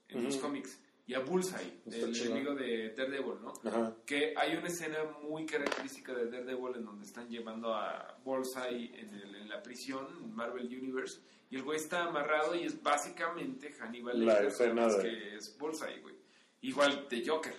[0.08, 0.42] en los Ujú.
[0.46, 2.32] cómics y a Bullseye, Está el chido.
[2.32, 3.52] enemigo de Daredevil, ¿no?
[3.64, 3.94] Ajá.
[4.04, 9.08] que hay una escena muy característica de Daredevil en donde están llevando a Bullseye en,
[9.14, 13.72] el- en la prisión, en Marvel Universe, y el güey está amarrado y es básicamente
[13.72, 16.16] Hannibal La Lecter, escena nada más de- que es Bullseye, güey.
[16.62, 17.54] Igual de Joker.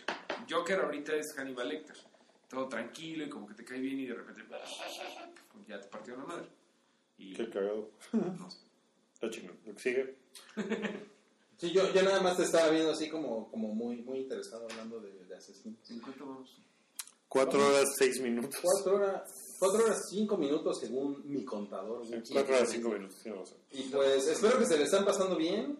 [0.49, 1.95] Joker ahorita es Hannibal Lecter.
[2.49, 4.41] Todo tranquilo y como que te cae bien y de repente
[5.67, 6.47] ya te partió la madre.
[7.17, 7.89] Y Qué cagado.
[8.13, 8.57] no sé.
[9.13, 9.57] Está chingón.
[9.65, 10.15] Lo que sigue.
[11.57, 14.99] Sí, yo, yo nada más te estaba viendo así como, como muy, muy interesado hablando
[15.01, 15.77] de, de asesinos.
[15.91, 16.61] ¿En cuánto vamos?
[17.27, 18.59] Cuatro horas, seis minutos.
[18.63, 19.29] Cuatro horas,
[19.59, 22.01] cuatro horas cinco minutos según mi contador.
[22.09, 22.33] Wiki.
[22.33, 23.17] Cuatro horas, cinco minutos.
[23.21, 23.63] sí, vamos a ver.
[23.71, 25.77] Y pues espero que se le están pasando bien.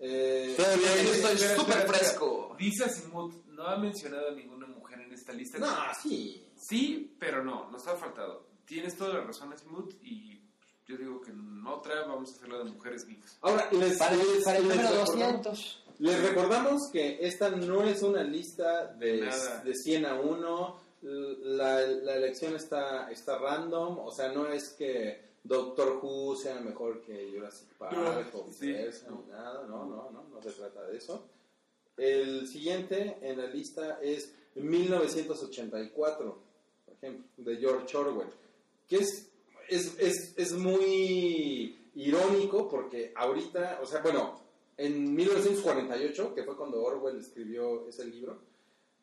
[0.00, 2.47] Eh, Todavía Espera, súper fresco.
[2.58, 5.58] Dice Asimov, no ha mencionado a ninguna mujer en esta lista.
[5.58, 5.66] no,
[6.02, 6.44] sí.
[6.56, 8.46] Sí, pero no, nos ha faltado.
[8.64, 10.40] Tienes toda la razón, Asimut, y
[10.86, 13.38] yo digo que en otra vamos a hacer la de mujeres geeks.
[13.42, 15.84] Ahora, les, Para, les- para el les número recordamos, 200.
[15.98, 19.62] les recordamos que esta no es una lista de, Nada.
[19.62, 20.88] de 100 a 1.
[21.00, 23.98] La, la elección está, está random.
[24.00, 28.66] O sea, no es que Doctor Who sea mejor que Jurassic Park No, o sí,
[28.66, 29.22] viceversa, no.
[29.24, 29.66] ni nada.
[29.68, 31.24] No, no, no, no se trata de eso.
[31.98, 36.38] El siguiente en la lista es 1984,
[36.86, 38.28] por ejemplo, de George Orwell,
[38.88, 39.28] que es,
[39.68, 44.40] es, es, es muy irónico porque ahorita, o sea, bueno,
[44.76, 48.38] en 1948, que fue cuando Orwell escribió ese libro,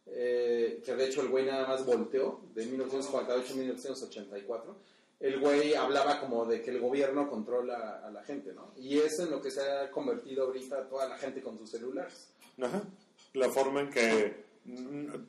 [0.08, 4.76] eh, que de hecho el güey nada más volteó, de 1948 a 1984,
[5.20, 8.72] el güey hablaba como de que el gobierno controla a la gente, ¿no?
[8.78, 12.30] Y es en lo que se ha convertido ahorita toda la gente con sus celulares.
[12.62, 12.84] Ajá.
[13.34, 14.45] La forma en que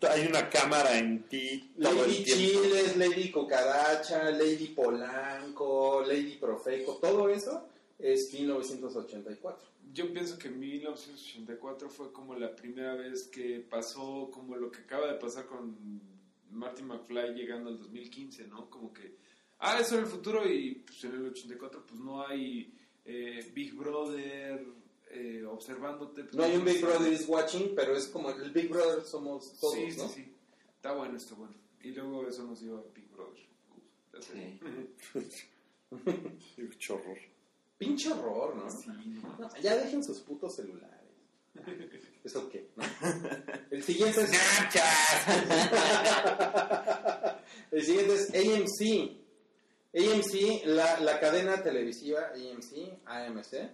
[0.09, 2.25] hay una cámara en ti todo Lady el.
[2.25, 7.69] Chiles, Lady Cocadacha, Lady Polanco, Lady Profeco, todo eso
[7.99, 9.69] es 1984.
[9.93, 15.07] Yo pienso que 1984 fue como la primera vez que pasó como lo que acaba
[15.07, 16.01] de pasar con
[16.51, 18.71] Marty McFly llegando al 2015, ¿no?
[18.71, 19.17] Como que,
[19.59, 22.73] ah, eso era el futuro y pues, en el 84 pues no hay
[23.05, 24.65] eh, Big Brother
[25.17, 26.23] eh, observándote.
[26.25, 29.53] pues, No hay un Big Brother is watching, pero es como el Big Brother somos
[29.59, 30.09] todos, sí, sí, ¿no?
[30.09, 30.33] sí.
[30.77, 31.55] Está bueno, está bueno.
[31.83, 33.47] Y luego eso nos lleva a Big Brother.
[36.57, 37.15] Qué Chorro.
[37.79, 38.71] Pinche horror, ¿no?
[38.71, 38.89] Sí,
[39.39, 39.51] no.
[39.61, 40.97] Ya dejen sus putos celulares.
[42.25, 42.71] ¿Eso qué?
[42.77, 42.83] ¿no?
[43.71, 44.31] El siguiente es...
[47.71, 49.11] El siguiente es AMC.
[49.95, 53.71] AMC, la, la cadena televisiva AMC, AMC,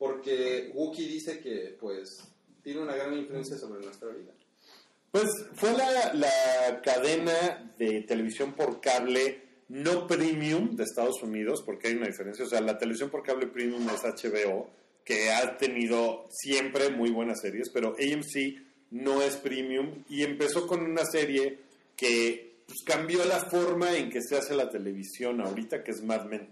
[0.00, 2.24] porque Wookie dice que pues
[2.62, 4.32] tiene una gran influencia sobre nuestra vida.
[5.10, 11.88] Pues fue la, la cadena de televisión por cable no premium de Estados Unidos, porque
[11.88, 12.46] hay una diferencia.
[12.46, 14.70] O sea, la televisión por cable premium es HBO,
[15.04, 18.56] que ha tenido siempre muy buenas series, pero AMC
[18.92, 21.58] no es premium y empezó con una serie
[21.94, 26.24] que pues, cambió la forma en que se hace la televisión ahorita, que es Mad
[26.24, 26.48] Men.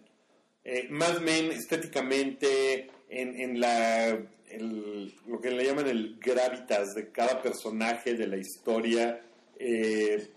[0.64, 4.08] Eh, Mad Men estéticamente en, en la,
[4.50, 9.20] el- lo que le llaman el gravitas de cada personaje de la historia,
[9.58, 10.28] eh,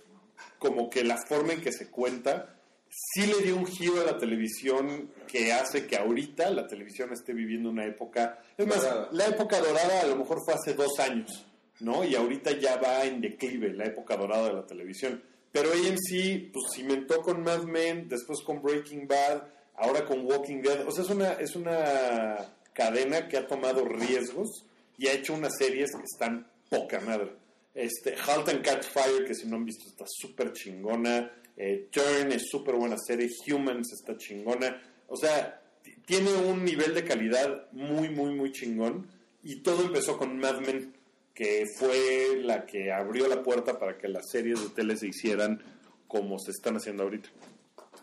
[0.59, 2.55] como que la forma en que se cuenta,
[2.89, 7.33] sí le dio un giro a la televisión que hace que ahorita la televisión esté
[7.33, 9.09] viviendo una época, es más, Dorada.
[9.11, 11.45] la época dorada a lo mejor fue hace dos años,
[11.79, 12.03] ¿no?
[12.03, 15.23] Y ahorita ya va en declive la época dorada de la televisión.
[15.51, 19.43] Pero AMC, pues cimentó con Mad Men, después con Breaking Bad,
[19.75, 20.87] ahora con Walking Dead.
[20.87, 22.37] O sea, es una, es una
[22.81, 24.65] cadena que ha tomado riesgos
[24.97, 27.33] y ha hecho unas series que están poca madre.
[27.73, 31.31] Este, Halt and Catch Fire, que si no han visto está súper chingona.
[31.55, 33.29] Eh, Turn es súper buena serie.
[33.47, 34.81] Humans está chingona.
[35.07, 35.61] O sea,
[36.05, 39.07] tiene un nivel de calidad muy, muy, muy chingón.
[39.43, 40.93] Y todo empezó con Mad Men,
[41.33, 45.61] que fue la que abrió la puerta para que las series de tele se hicieran
[46.07, 47.29] como se están haciendo ahorita.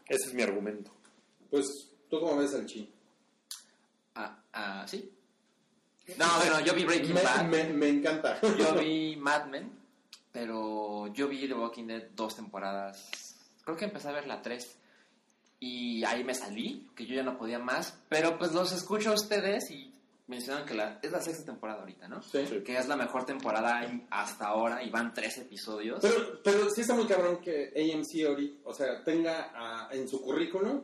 [0.09, 0.91] Ese es mi argumento.
[1.51, 1.67] Pues,
[2.09, 2.67] ¿tú cómo ves al?
[4.21, 5.11] Ah, ah, ¿sí?
[6.19, 7.45] No, bueno, yo vi Breaking Me, Bad.
[7.45, 8.41] me, me encanta.
[8.41, 9.71] Yo vi Mad Men,
[10.33, 13.37] pero yo vi The Walking Dead dos temporadas.
[13.65, 14.75] Creo que empecé a ver la tres.
[15.61, 17.99] Y ahí me salí, que yo ya no podía más.
[18.09, 19.93] Pero pues los escucho a ustedes y
[20.29, 22.23] mencionan que la, es la sexta temporada ahorita, ¿no?
[22.23, 22.39] Sí.
[22.65, 25.99] Que es la mejor temporada hasta ahora y van tres episodios.
[26.01, 30.21] Pero, pero sí está muy cabrón que AMC ahorita, o sea, tenga a- en su
[30.23, 30.83] currículum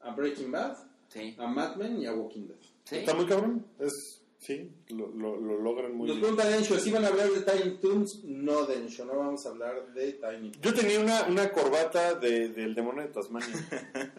[0.00, 0.76] a Breaking Bad,
[1.08, 2.56] Sí, a Mad Men y a Walking Dead.
[2.92, 2.98] Sí.
[2.98, 3.66] Está muy cabrón.
[3.80, 6.34] Es, sí, lo, lo- lo logran muy Nos bien.
[6.34, 8.20] pregunta Densho, ¿sí van a hablar de Tiny Toons?
[8.24, 10.60] No, Densho, no vamos a hablar de Tiny Toons.
[10.60, 13.48] Yo tenía una, una corbata de- del demonio de Tasmania.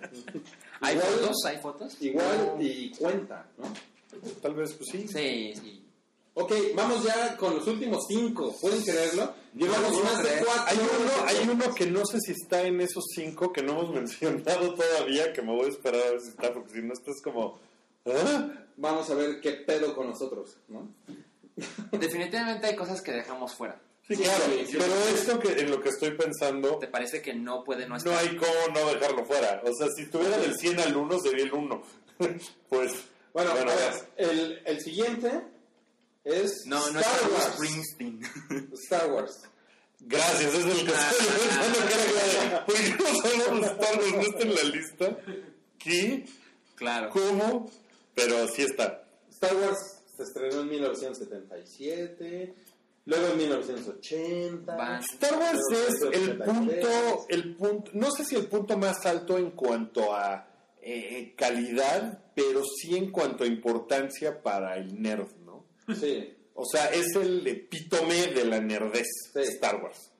[0.81, 1.45] ¿Hay Igual- fotos?
[1.45, 2.01] ¿Hay fotos?
[2.01, 3.65] Igual y cuenta, ¿no?
[4.41, 5.07] Tal vez, pues sí.
[5.07, 5.79] Sí, sí.
[6.35, 8.55] Ok, vamos ya con los últimos cinco.
[8.59, 9.33] ¿Pueden creerlo?
[9.53, 10.63] Llevamos No, no más de cuatro.
[10.67, 13.89] Hay uno, hay uno que no sé si está en esos cinco que no hemos
[13.93, 17.21] mencionado todavía, que me voy a esperar a ver si está, porque si no estás
[17.23, 17.59] como...
[18.05, 18.49] ¿ah?
[18.77, 20.89] Vamos a ver qué pedo con nosotros, ¿no?
[21.91, 23.79] Definitivamente hay cosas que dejamos fuera.
[24.07, 24.77] Sí, claro, sí, sí.
[24.77, 28.11] pero esto que en lo que estoy pensando, ¿Te parece que no puede no estar?
[28.11, 29.61] no hay cómo no dejarlo fuera.
[29.63, 31.83] O sea, si tuviera del 100 al 1, sería el 1.
[32.69, 32.93] pues,
[33.33, 35.41] Bueno, Bueno, a ver, el, el siguiente
[36.25, 37.53] es No, no es Star Wars.
[37.55, 38.21] Springsteen.
[38.73, 39.41] Star Wars.
[40.01, 42.65] gracias, es el que estoy pensando que era...
[42.65, 44.11] ¿Por qué no de Star Wars?
[44.15, 45.17] ¿No está en la lista?
[45.79, 46.25] ¿Qué?
[46.75, 47.09] claro.
[47.09, 47.71] ¿Cómo?
[48.15, 49.07] Pero sí está.
[49.29, 49.79] Star Wars
[50.15, 52.53] se estrenó en 1977,
[53.05, 54.75] luego en 1980.
[54.75, 55.01] Van.
[55.01, 56.47] Star Wars es el 1983.
[56.47, 60.47] punto, el punto, no sé si el punto más alto en cuanto a
[60.81, 65.65] eh, calidad, pero sí en cuanto a importancia para el nerd, ¿no?
[65.99, 69.39] Sí, O sea, es el epítome de la nerdez, Sí.
[69.41, 70.11] Star Wars.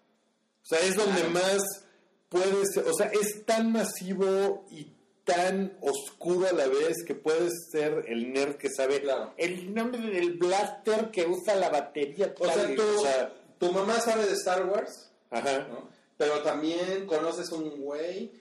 [0.64, 1.62] O sea, es donde más
[2.30, 4.86] puedes, o sea, es tan masivo y
[5.24, 9.34] tan oscuro a la vez que puedes ser el nerd que sabe Claro.
[9.38, 12.34] el nombre del blaster que usa la batería.
[12.38, 15.68] o sea, tal, tú, o sea, tu mamá sabe de Star Wars, ajá.
[15.70, 15.88] ¿no?
[16.18, 18.32] Pero también conoces un güey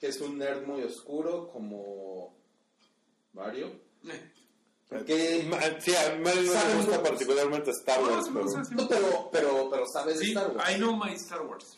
[0.00, 2.36] que es un nerd muy oscuro como
[3.32, 3.72] Mario.
[5.06, 8.44] Que, Ma- Sí, a mí no me gusta particularmente Star Wars, no, pero...
[8.46, 8.74] no, sí.
[8.74, 10.70] no, pero, pero, pero sabes de Sí, Star Wars.
[10.70, 11.77] I know my Star Wars.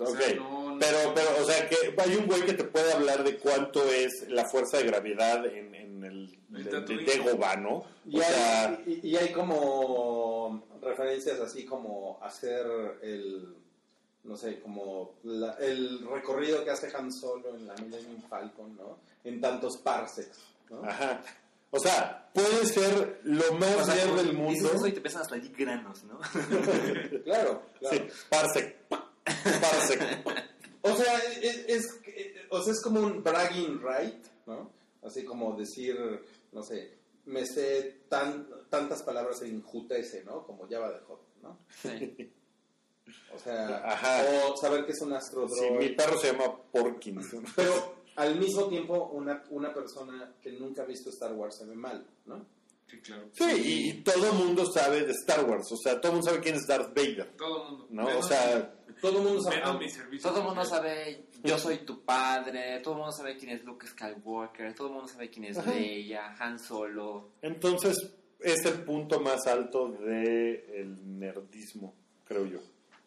[0.00, 2.64] O Ok, sea, no- no- pero, pero, o sea, que hay un güey que te
[2.64, 7.04] puede hablar de cuánto es la fuerza de gravedad en, en el El de, Tatooine.
[7.06, 7.84] de Dagobah, ¿no?
[8.08, 12.66] Y, O sea, hay, y, y hay como referencias así como hacer
[13.02, 13.54] el,
[14.24, 18.98] no sé, como la- el recorrido que hace Han Solo en la Millennium Falcon, ¿no?
[19.24, 20.38] En tantos parsecs,
[20.70, 20.82] ¿no?
[20.84, 21.22] ajá.
[21.72, 24.72] O sea, puede ser lo más O sea, del dices mundo.
[24.74, 26.18] eso y te empiezan a salir granos, ¿no?
[27.24, 27.96] Claro, claro.
[27.96, 28.76] Sí, parsec.
[30.82, 32.00] O sea, es, es-
[32.48, 34.70] o sea, es como un bragging right, ¿no?
[35.02, 35.96] Así como decir,
[36.52, 40.42] no sé, me sé tan, tantas palabras en jutese, ¿no?
[40.46, 41.58] Como Java de Hot, ¿no?
[41.82, 42.32] Sí.
[43.34, 44.22] O sea, Ajá.
[44.48, 47.26] o saber que es un astro Sí, mi perro se llama Porkins.
[47.54, 51.74] Pero al mismo tiempo, una, una persona que nunca ha visto Star Wars se ve
[51.74, 52.44] mal, ¿no?
[52.86, 53.28] Sí, claro.
[53.32, 55.70] Sí, y, y todo el mundo sabe de Star Wars.
[55.72, 57.32] O sea, todo el mundo sabe quién es Darth Vader.
[57.36, 57.86] Todo el mundo.
[57.90, 58.18] ¿No?
[58.18, 59.56] O sea, Todo el mundo sabe.
[59.56, 60.28] menos mi servicio.
[60.30, 63.86] Todo el mundo sabe, yo soy tu padre, todo el mundo sabe quién es Luke
[63.86, 65.70] Skywalker, todo el mundo sabe quién es Ajá.
[65.72, 67.30] Leia, Han Solo.
[67.42, 67.96] entonces
[68.40, 72.58] es el punto más alto del nerdismo, creo yo.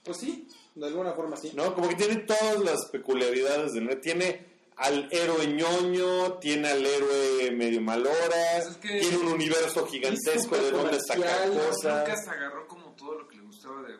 [0.03, 1.51] Pues sí, de alguna forma sí.
[1.55, 1.73] ¿no?
[1.73, 4.01] Como que tiene todas las peculiaridades del nerd.
[4.01, 8.17] Tiene al héroe ñoño, tiene al héroe medio malhora,
[8.55, 12.07] Pues es que- tiene un universo gigantesco de donde sacar cosas.
[12.07, 13.97] Lucas agarró como todo lo que le gustaba de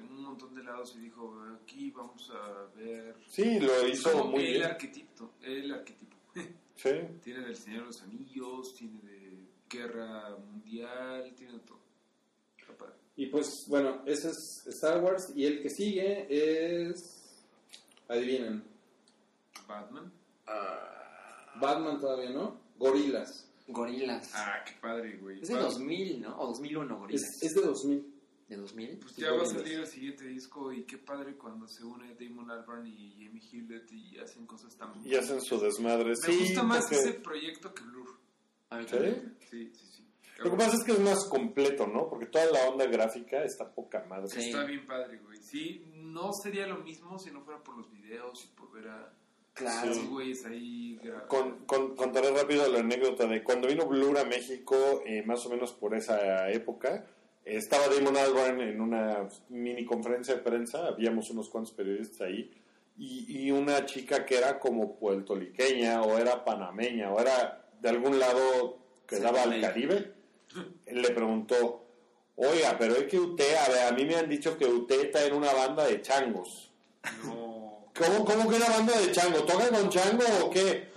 [0.96, 3.16] y dijo, aquí vamos a ver...
[3.30, 4.64] Sí, lo hizo muy el bien.
[4.64, 6.16] arquetipo, el arquetipo.
[6.76, 6.90] Sí.
[7.24, 9.38] Tiene del Señor de los Anillos, tiene de...
[9.70, 11.80] guerra mundial, tiene todo.
[13.16, 15.32] Y pues, bueno, ese es Star Wars.
[15.36, 16.26] Y el que sigue
[16.90, 17.46] es.
[18.08, 18.64] Adivinen.
[19.68, 20.12] Batman.
[21.62, 22.60] Batman todavía no.
[22.78, 23.48] Gorilas.
[23.68, 24.32] Gorilas.
[24.34, 25.42] Ah, qué padre, güey.
[25.42, 26.40] es de Va- 2000, ¿no?
[26.40, 27.22] O 2001, Gorilas.
[27.22, 28.13] Es, es de 2000.
[28.56, 28.98] ¿De 2000?
[29.00, 32.16] Pues Sí, ya va a salir el siguiente disco y qué padre cuando se une
[32.20, 34.92] Damon Albarn y Jamie Hewlett y hacen cosas tan...
[35.06, 36.10] Y hacen su desmadre.
[36.10, 38.18] Me sí, gusta más porque- ese proyecto que Blur.
[38.70, 38.92] A mí ¿Sí?
[38.92, 39.38] también.
[39.50, 40.08] Sí, sí, sí.
[40.40, 42.10] Lo que pasa es que es más completo, ¿no?
[42.10, 44.28] Porque toda la onda gráfica está poca madre.
[44.30, 44.50] Sí.
[44.50, 45.38] Está bien padre, güey.
[45.42, 49.14] Sí, no sería lo mismo si no fuera por los videos y por ver a
[49.54, 49.92] Claro.
[49.92, 54.76] esos güeyes ahí Con, con- contaré rápido la anécdota de cuando vino Blur a México,
[55.06, 57.06] eh, más o menos por esa época,
[57.46, 62.52] estaba Damon Albarn en una mini conferencia de prensa, habíamos unos cuantos periodistas ahí,
[62.98, 68.20] y, y una chica que era como puertoliqueña, o era panameña, o era de algún
[68.20, 68.78] lado
[69.08, 69.60] que daba al.
[69.60, 70.14] Caribe,
[70.88, 71.86] le preguntó,
[72.36, 75.26] oiga, pero es que usted, a ver, a mí me han dicho que usted está
[75.26, 76.72] en una banda de changos.
[77.26, 77.64] No.
[77.96, 79.44] ¿Cómo, ¿Cómo que una banda de chango?
[79.44, 80.90] ¿Tocan con chango o qué?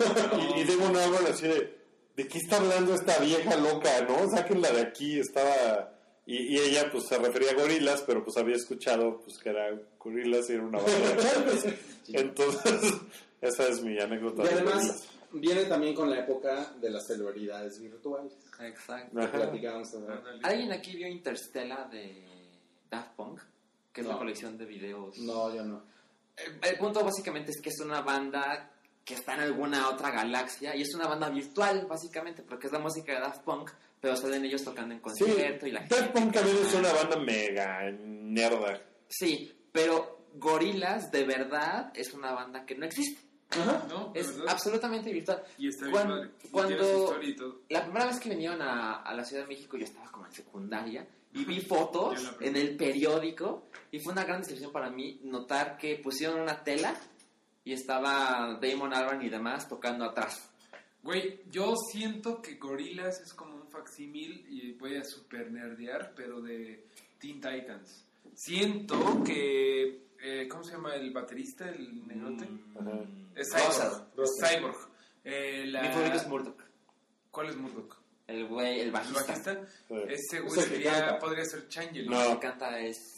[0.55, 1.77] y, y Damon Albarn así de,
[2.15, 4.29] ¿de qué está hablando esta vieja loca, no?
[4.29, 5.96] Sáquenla de aquí, estaba...
[6.29, 9.69] Y, y ella pues se refería a gorilas, pero pues había escuchado pues que era
[9.97, 11.79] gorilas y era una banda de.
[12.19, 12.93] Entonces,
[13.41, 14.43] esa es mi anécdota.
[14.43, 18.33] Y de además, viene también con la época de las celebridades virtuales.
[18.59, 19.17] Exacto.
[19.19, 19.61] Ándale.
[20.43, 22.25] ¿Alguien aquí vio Interstellar de
[22.89, 23.39] Daft Punk?
[23.93, 24.13] Que es No.
[24.13, 25.17] la colección de videos.
[25.19, 25.81] No, yo no.
[26.35, 28.69] El, el punto básicamente es que es una banda
[29.07, 32.79] que está en alguna otra galaxia y es una banda virtual básicamente porque es la
[32.79, 36.11] música de Daft Punk pero salen ellos tocando en Sí, concierto y la gente Daft
[36.11, 38.81] Punk también es una banda mega nerda.
[39.07, 43.21] sí pero Gorillaz de verdad es una banda que no existe
[43.87, 44.11] ¿No?
[44.13, 44.51] ¿De es verdad?
[44.53, 46.29] absolutamente virtual Y está bien Cuan- padre.
[46.43, 47.61] Y cuando- y todo.
[47.69, 50.33] la primera vez que vinieron a, a la Ciudad de México yo estaba como en
[50.33, 55.77] secundaria y vi fotos en el periódico y fue una gran decepción para mí notar
[55.77, 56.93] que pusieron una tela
[57.67, 60.49] y estaba Damon Albarn y demás tocando atrás.
[61.03, 66.41] Güey, yo siento que Gorillaz es como un facsímil y voy a super nerdear, pero
[66.41, 66.85] de
[67.19, 68.03] Teen Titans.
[68.33, 70.07] Siento que.
[70.21, 72.47] eh, ¿Cómo se llama el baterista, el negrote?
[72.79, 72.99] Ajá.
[73.35, 73.47] Es.
[73.53, 74.07] Cyborg.
[74.23, 74.77] Es Cyborg.
[75.23, 76.61] Eh, la- Mi favorito es Murdoch.
[77.31, 77.95] ¿Cuál es Murdoch?
[78.27, 79.21] El güey, el ¿El bajista.
[79.27, 79.65] bajista?
[79.87, 79.95] Sí.
[80.09, 82.07] Ese Es güey el sería, podría ser Changel.
[82.09, 82.21] No.
[82.21, 83.15] El que canta es.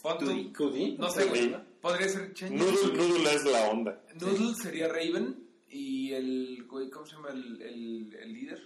[0.56, 0.96] ¿Cudi?
[0.98, 1.56] No sé, güey.
[1.80, 1.82] Sí.
[1.82, 2.58] Podría ser Changel.
[2.58, 4.02] Noodle, Noodle es la onda.
[4.20, 5.46] Noodle sería Raven.
[5.68, 8.60] Y el, ¿cómo se llama el, el, el líder?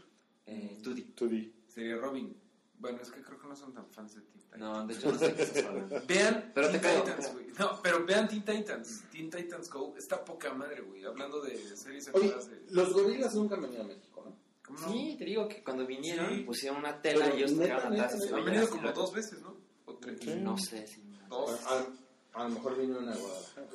[0.46, 1.02] Eh, Tudi.
[1.14, 1.52] Tú di.
[1.68, 2.34] Sería Robin.
[2.78, 4.60] Bueno, es que creo que no son tan fans de Teen Titans.
[4.60, 6.02] No, de hecho no sé qué hablando.
[6.08, 7.46] Vean Pero te Teen creo, Titans, güey.
[7.58, 9.04] No, pero vean Teen Titans.
[9.12, 11.04] Teen Titans Go está poca madre, güey.
[11.04, 12.66] Hablando de series Oye, de...
[12.70, 14.36] los gorilas nunca han venido a México, ¿no?
[14.66, 14.92] ¿Cómo no?
[14.92, 16.42] Sí, te digo que cuando vinieron Sí.
[16.42, 18.18] pusieron una tela Pero y ellos neta, atrás.
[18.28, 18.34] se.
[18.34, 19.56] Han venido como dos veces, ¿no?
[19.86, 20.24] O tres.
[20.42, 21.02] No sé si...
[21.28, 21.50] Dos.
[21.66, 21.86] A,
[22.34, 23.66] a lo mejor vino una Guadalajara.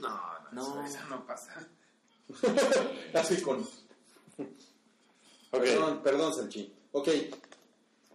[0.00, 0.08] No,
[0.52, 0.84] no, No.
[0.84, 1.68] Eso, eso no pasa.
[3.14, 3.60] Así con.
[3.60, 4.48] Ok.
[5.50, 6.72] Perdón, perdón, Sanchi.
[6.92, 7.08] Ok,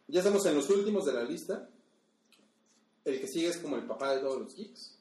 [0.08, 1.70] ya estamos en los últimos de la lista.
[3.06, 4.98] El que sigue es como el papá de todos los geeks,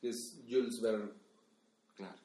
[0.00, 1.10] que es Jules Verne.
[1.96, 2.16] Claro.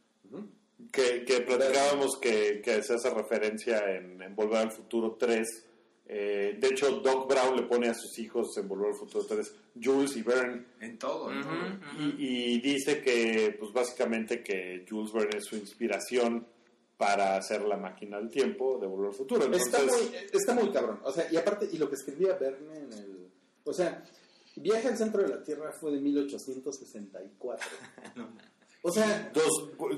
[0.92, 5.66] Que platicábamos que, que se hace referencia en, en Volver al Futuro 3.
[6.12, 9.56] Eh, de hecho, Doc Brown le pone a sus hijos en Volver al Futuro 3
[9.80, 10.66] Jules y Verne.
[10.82, 11.54] En todo, en todo.
[12.00, 16.48] Y, y dice que, pues básicamente, que Jules Verne es su inspiración
[16.98, 19.46] para hacer la máquina del tiempo de Volver al Futuro.
[19.46, 21.00] Entonces, Está, muy, está muy cabrón.
[21.04, 23.28] O sea, y aparte, y lo que escribía Verne en el.
[23.64, 24.04] O sea,
[24.56, 27.68] Viaje al centro de la Tierra fue de 1864.
[28.82, 29.50] O sea, dos,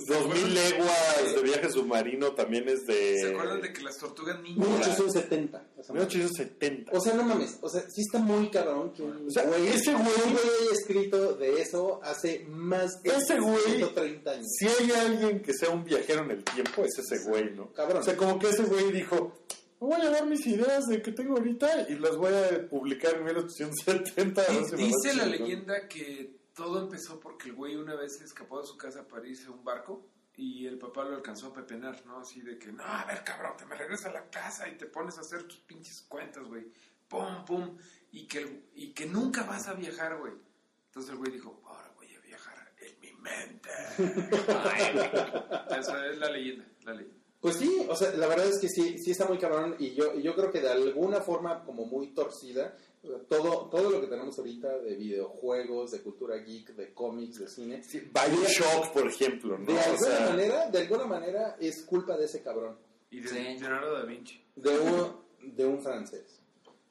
[0.08, 3.20] dos mil leguas de viaje submarino también es de...
[3.20, 4.60] ¿Se acuerdan de que las tortugas ninja...
[4.60, 5.64] 1870.
[5.80, 6.08] esa madre.
[6.08, 6.92] 1870.
[6.92, 7.60] O sea, no mames.
[7.62, 11.34] O sea, sí está muy cabrón que un O sea, güey, ese güey- haya escrito
[11.36, 14.48] de eso hace más de Ese güey- 130 años.
[14.58, 17.72] Si hay alguien que sea un viajero en el tiempo, es ese güey, ¿no?
[17.74, 18.02] Cabrón.
[18.02, 19.32] O sea, como que ese güey dijo,
[19.80, 23.14] me voy a llevar mis ideas de que tengo ahorita y las voy a publicar
[23.16, 24.42] en 1870.
[24.42, 25.32] a ver si me va Dice la chingón".
[25.32, 29.28] leyenda que todo empezó porque el güey una vez se escapó de su casa para
[29.28, 32.20] irse a un barco y el papá lo alcanzó a pepenar, ¿no?
[32.20, 34.86] Así de que, no, a ver, cabrón, te me regresas a la casa y te
[34.86, 36.72] pones a hacer tus pinches cuentas, güey.
[37.08, 37.78] Pum, pum.
[38.12, 40.34] Y que, y que nunca vas a viajar, güey.
[40.88, 43.70] Entonces el güey dijo, ahora voy a viajar en mi mente.
[45.78, 47.22] Esa es la leyenda, la leyenda.
[47.42, 50.14] Pues sí, o sea, la verdad es que sí, sí está muy cabrón y yo,
[50.14, 52.78] y yo creo que de alguna forma como muy torcida,
[53.28, 57.82] todo, todo lo que tenemos ahorita de videojuegos, de cultura geek, de cómics, de cine,
[57.92, 59.66] Bioshock, por ejemplo, ¿no?
[59.66, 62.78] de O alguna sea, manera, de alguna manera es culpa de ese cabrón,
[63.10, 63.36] Y de Sí.
[63.60, 64.42] Leonardo da Vinci.
[64.56, 66.40] de un, de un francés.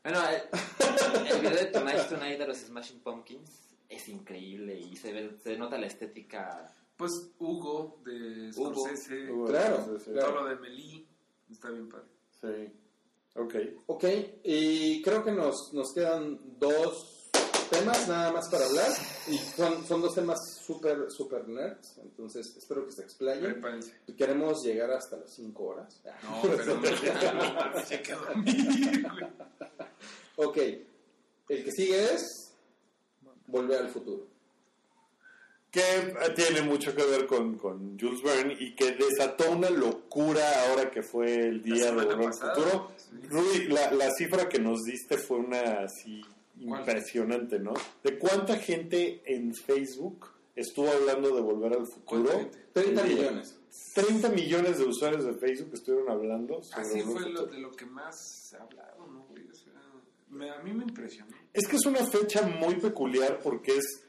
[0.02, 5.12] Bueno, el, el video de Tonight Tonight de los Smashing Pumpkins es increíble y se,
[5.12, 6.74] ve, se nota la estética.
[6.96, 8.74] Pues Hugo de Hugo.
[8.74, 9.46] Scorsese, Hugo.
[9.46, 10.04] Claro, Sí, sí.
[10.06, 10.42] todo claro.
[10.42, 11.06] lo de Melí,
[11.50, 12.06] está bien padre.
[12.40, 12.72] Sí.
[13.34, 13.54] Ok.
[13.86, 14.04] Ok,
[14.44, 17.30] y creo que nos, nos quedan dos
[17.70, 18.90] temas nada más para hablar.
[19.28, 21.98] Y son, son dos temas súper, súper nerds.
[22.02, 23.62] Entonces espero que se explayen.
[24.06, 26.00] Y Queremos llegar hasta las 5 horas.
[26.22, 26.80] No, pero
[27.86, 29.06] sí hay que dormir.
[30.36, 30.56] Ok,
[31.48, 32.46] el que sigue es
[33.46, 34.28] Volver al futuro.
[35.72, 40.42] que eh, tiene mucho que ver con, con Jules Verne y que desató una locura
[40.68, 42.92] ahora que fue el día de Volver al Futuro.
[43.28, 46.20] Rui, la, la cifra que nos diste fue una así
[46.58, 47.72] impresionante, ¿no?
[48.02, 52.24] De cuánta gente en Facebook estuvo hablando de Volver al Futuro.
[52.30, 52.58] ¿Cuánta gente?
[52.72, 53.16] 30 Un día.
[53.18, 53.56] millones.
[53.94, 57.86] 30 millones de usuarios de Facebook estuvieron hablando sobre Así fue lo, de lo que
[57.86, 58.16] más
[58.48, 59.46] se ha hablado, ¿no, güey?
[59.48, 59.72] O sea,
[60.28, 61.30] me- a mí me impresionó.
[61.52, 64.02] Es que es una fecha muy peculiar porque es,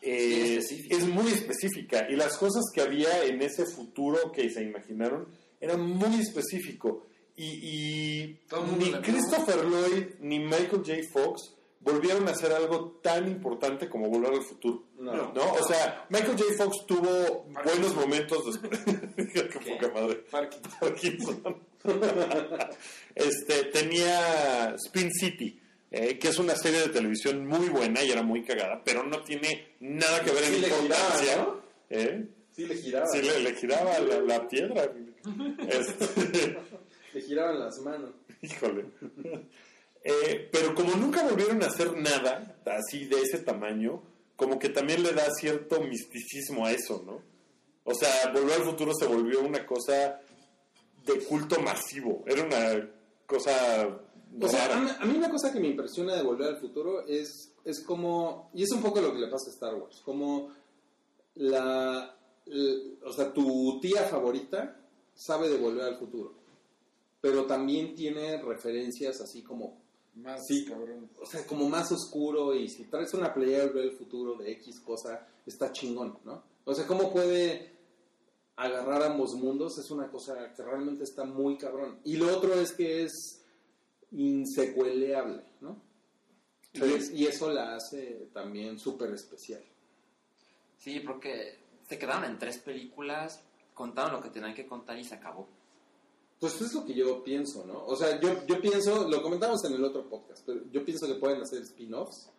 [0.00, 0.58] eh,
[0.90, 5.28] es muy específica y las cosas que había en ese futuro que se imaginaron
[5.60, 7.06] eran muy específico.
[7.36, 8.38] Y, y
[8.78, 8.92] ni.
[9.00, 10.92] Christopher Lloyd ni Michael J.
[11.10, 14.84] Fox volvieron a hacer algo tan importante como volver al futuro.
[14.98, 15.32] No.
[15.32, 15.52] ¿no?
[15.52, 16.64] O sea, Michael J.
[16.64, 18.80] Fox tuvo buenos momentos después.
[19.32, 20.24] Qué poca madre.
[20.30, 20.72] Parkinson.
[20.80, 21.56] Parkinson.
[23.14, 25.60] este, tenía Spin City,
[25.90, 29.22] eh, que es una serie de televisión muy buena y era muy cagada, pero no
[29.22, 31.32] tiene nada que ver en Sí importancia.
[31.32, 31.62] giraba, ¿no?
[31.90, 32.26] ¿Eh?
[32.54, 33.06] Sí, le giraba.
[33.08, 34.92] Sí, le, le giraba la, la piedra.
[35.68, 36.58] Este,
[37.14, 38.10] Le giraban las manos.
[38.42, 38.86] híjole.
[40.04, 44.02] Eh, pero como nunca volvieron a hacer nada así de ese tamaño,
[44.34, 47.22] como que también le da cierto misticismo a eso, ¿no?
[47.84, 50.20] O sea, Volver al Futuro se volvió una cosa
[51.06, 52.24] de culto masivo.
[52.26, 52.90] Era una
[53.26, 53.52] cosa
[54.40, 54.80] O sea, a rara.
[54.80, 58.50] mí, a mí una cosa que me impresiona de Volver al Futuro es, es como,
[58.54, 60.50] y es un poco lo que le pasa a Star Wars, como
[61.36, 64.80] la, l- o sea, tu tía favorita
[65.14, 66.34] sabe de Volver al Futuro,
[67.22, 69.80] pero también tiene referencias así como,
[70.14, 70.66] Más Sí.
[70.66, 71.08] cabrón.
[71.22, 74.52] o sea, como más oscuro y si traes una playa de Volver al Futuro de
[74.52, 76.42] X cosa, está chingón, ¿no?
[76.66, 77.72] O sea, ¿cómo puede
[78.56, 79.78] agarrar ambos mundos?
[79.78, 81.98] Es una cosa que realmente está muy cabrón.
[82.04, 83.40] Y lo otro es que es
[84.10, 85.80] insecueleable, ¿no?
[86.74, 89.62] Y, es- y eso la hace también súper especial.
[90.78, 91.58] Sí, porque
[91.88, 93.42] se quedaron en tres películas,
[93.74, 95.48] contaron lo que tenían que contar y se acabó.
[96.42, 97.84] Pues es lo que yo pienso, ¿no?
[97.86, 101.14] O sea, yo, yo pienso, lo comentamos en el otro podcast, pero yo pienso que
[101.14, 102.30] pueden hacer spin-offs.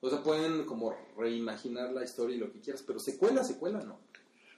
[0.00, 4.00] O sea, pueden como reimaginar la historia y lo que quieras, pero secuela, secuela, no.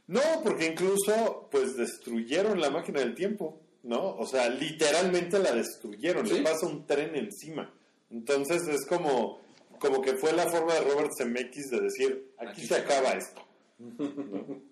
[0.07, 4.17] No, porque incluso pues destruyeron la máquina del tiempo, ¿no?
[4.17, 6.33] O sea, literalmente la destruyeron, Sí.
[6.39, 7.71] le pasa un tren encima.
[8.11, 9.41] Entonces es como,
[9.79, 13.11] como que fue la forma de Robert Zemeckis de decir, aquí, Aquí se se acaba
[13.11, 13.43] esto.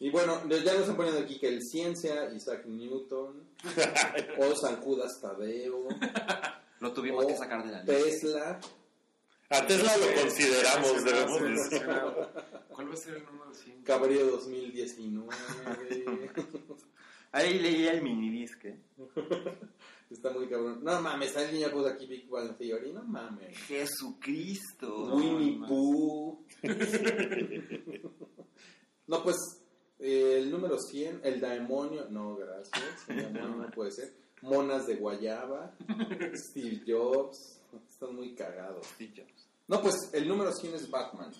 [0.00, 3.48] Y bueno, ya nos están poniendo aquí que el Ciencia, Isaac Newton,
[4.38, 5.88] o San Judas Tadeo,
[6.80, 7.94] Lo tuvimos que sacar de la lista.
[7.94, 8.60] Tesla.
[9.50, 11.86] A Tesla lo consideramos, debemos decir.
[12.68, 13.82] ¿Cuál va a ser el número 100?
[13.82, 15.28] Cabrillo 2019.
[17.32, 18.78] Ahí leía el minidisque.
[20.10, 20.84] Está muy cabrón.
[20.84, 22.92] No mames, alguien ya puso aquí Big Bang Theory.
[22.92, 23.56] No mames.
[23.66, 25.16] Jesucristo.
[25.16, 25.66] Winnie.
[25.66, 26.44] Pooh.
[29.06, 29.36] no, pues
[29.98, 32.06] eh, el número 100, el demonio.
[32.10, 32.82] No, gracias.
[33.08, 34.12] El demonio no puede ser.
[34.42, 35.74] Monas de Guayaba.
[36.34, 37.60] Steve Jobs.
[37.90, 38.86] Están muy cagados.
[38.94, 39.46] Steve Jobs.
[39.66, 41.32] No, pues el número 100 es Batman.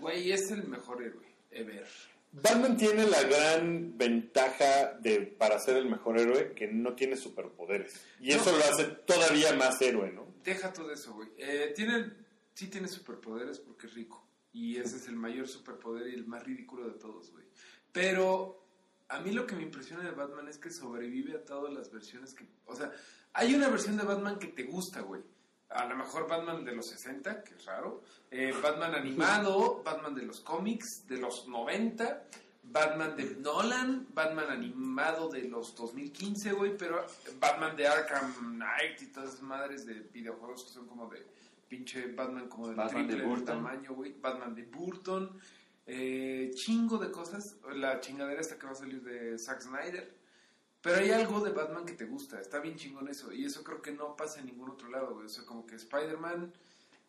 [0.00, 1.86] Güey, es el mejor héroe ever.
[2.32, 7.94] Batman tiene la gran ventaja de para ser el mejor héroe que no tiene superpoderes.
[8.20, 8.58] Y eso No.
[8.58, 10.26] lo hace todavía más héroe, ¿no?
[10.42, 11.28] Deja todo eso, güey.
[11.38, 12.12] Eh, tiene,
[12.54, 14.24] sí tiene superpoderes porque es rico.
[14.54, 17.44] Y ese es el mayor superpoder y el más ridículo de todos, güey.
[17.92, 18.64] Pero
[19.08, 22.32] a mí lo que me impresiona de Batman es que sobrevive a todas las versiones
[22.32, 22.46] que...
[22.64, 22.92] O sea,
[23.32, 25.22] hay una versión de Batman que te gusta, güey.
[25.70, 28.04] A lo mejor Batman de los 60, que es raro.
[28.30, 32.28] Eh, Batman animado, Batman de los cómics, de los 90.
[32.66, 37.04] Batman de Nolan, Batman animado de los 2015, güey, pero
[37.38, 41.26] Batman de Arkham Knight y todas esas madres de videojuegos que son como de
[41.68, 43.44] pinche Batman como del Batman de del Burton.
[43.44, 44.12] tamaño, güey.
[44.20, 45.38] Batman de Burton,
[45.86, 47.56] eh, chingo de cosas.
[47.74, 50.14] La chingadera esta que va a salir de Zack Snyder.
[50.80, 53.32] Pero hay algo de Batman que te gusta, está bien chingón eso.
[53.32, 55.24] Y eso creo que no pasa en ningún otro lado, güey.
[55.24, 56.52] O sea, como que Spider-Man,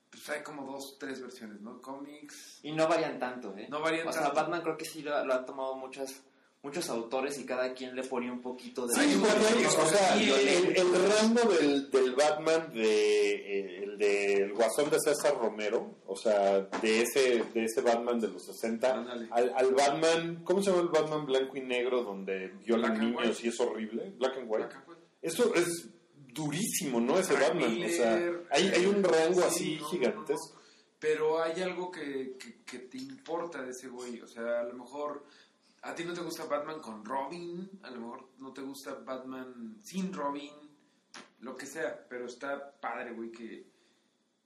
[0.10, 1.82] pues hay como dos, tres versiones, ¿no?
[1.82, 2.62] Cómics.
[2.64, 3.68] Y no varían tanto, ¿eh?
[3.70, 4.38] No varían o sea, tanto.
[4.38, 6.24] Batman creo que sí lo, lo ha tomado muchas
[6.66, 8.96] muchos autores y cada quien le ponía un poquito de...
[8.96, 15.00] Sí, o sea, el, el rango del, del Batman de eh, el del Guasón de
[15.00, 19.28] César Romero, o sea, de ese de ese Batman de los 60 Ándale.
[19.30, 23.50] al, al Batman, ¿cómo se llama el Batman blanco y negro donde violan niños y
[23.50, 24.12] es horrible?
[24.18, 24.66] Black and White.
[24.66, 25.02] Black and white.
[25.22, 25.88] Eso es
[26.34, 27.20] durísimo, ¿no?
[27.20, 30.56] Ese Frank Batman, o sea, hay, hay un rango sí, así no, no, gigantesco.
[30.56, 30.66] no.
[30.98, 34.20] Pero hay algo que, que, que te importa de ese güey.
[34.22, 35.26] O sea, a lo mejor
[35.86, 39.78] a ti no te gusta Batman con Robin, a lo mejor no te gusta Batman
[39.84, 40.52] sin Robin,
[41.42, 42.08] lo que sea.
[42.10, 43.68] Pero está padre, güey, que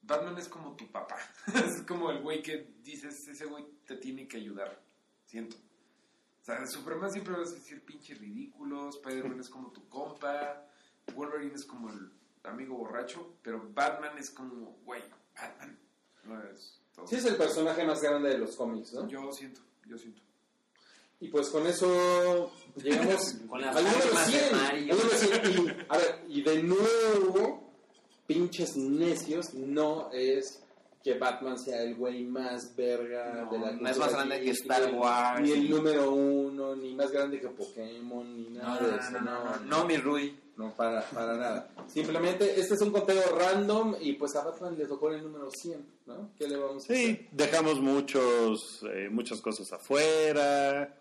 [0.02, 1.18] Batman es como tu papá.
[1.66, 4.82] es como el güey que dices, ese güey te tiene que ayudar.
[5.26, 5.56] Siento.
[5.56, 10.68] O sea, de Superman siempre vas a decir pinche ridículo, Spider-Man es como tu compa,
[11.16, 12.12] Wolverine es como el
[12.44, 15.04] amigo borracho, pero Batman es como, güey,
[15.36, 15.80] Batman.
[16.26, 17.08] No es todo.
[17.08, 19.08] Sí, es el personaje más grande de los cómics, ¿no?
[19.08, 20.22] Yo siento, yo siento.
[21.22, 24.56] Y pues con eso llegamos Con las al número lágrimas de 100.
[24.58, 24.94] Mario.
[24.94, 25.78] al número 100.
[25.80, 27.72] Y, a ver, y de nuevo,
[28.28, 30.62] pinches necios, no es
[31.04, 34.52] que Batman sea el güey más verga No, de la no es más grande que
[34.52, 35.42] Star ni- Wars.
[35.42, 39.12] Ni el número uno, ni más grande que Pokémon, ni nada no, de no, eso.
[39.12, 40.38] no, no, no, no, mi Rui.
[40.58, 41.70] No, para, para nada.
[41.88, 45.86] Simplemente, este es un conteo random y pues a Batman le tocó el número 100,
[46.08, 46.32] ¿no?
[46.38, 46.98] ¿Qué le vamos a hacer?
[46.98, 50.94] Sí, dejamos muchos, eh, muchas cosas afuera.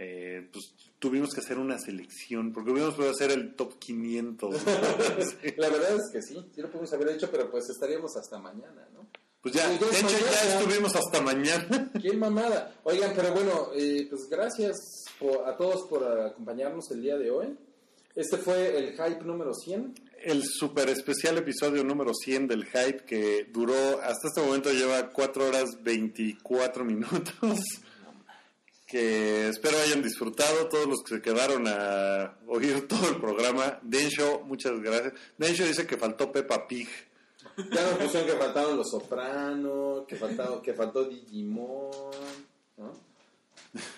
[0.00, 4.50] Eh, pues tuvimos que hacer una selección, porque hubiéramos podido hacer el top 500.
[4.52, 4.58] ¿no?
[5.42, 5.54] Sí.
[5.56, 8.88] La verdad es que sí, sí lo pudimos haber hecho, pero pues estaríamos hasta mañana,
[8.94, 9.08] ¿no?
[9.40, 10.58] Pues ya, Pues ya de es hecho ya mañana.
[10.60, 11.90] estuvimos hasta mañana.
[12.02, 12.74] ¡Qué mamada!
[12.84, 14.76] Oigan, pero bueno, eh, pues gracias
[15.18, 17.56] por- a todos por acompañarnos el día de hoy.
[18.14, 19.94] Este fue el hype número 100.
[20.24, 25.46] El super especial episodio número 100 del Hype que duró, hasta este momento lleva 4
[25.46, 27.32] horas 24 minutos.
[28.88, 33.78] Que espero hayan disfrutado todos los que se quedaron a oír todo el programa.
[33.82, 35.12] Densho, muchas gracias.
[35.36, 36.88] Densho dice que faltó Peppa Pig.
[37.70, 41.90] Ya nos pusieron que faltaron los Sopranos, que, faltado, que faltó Digimon,
[42.76, 43.08] ¿no?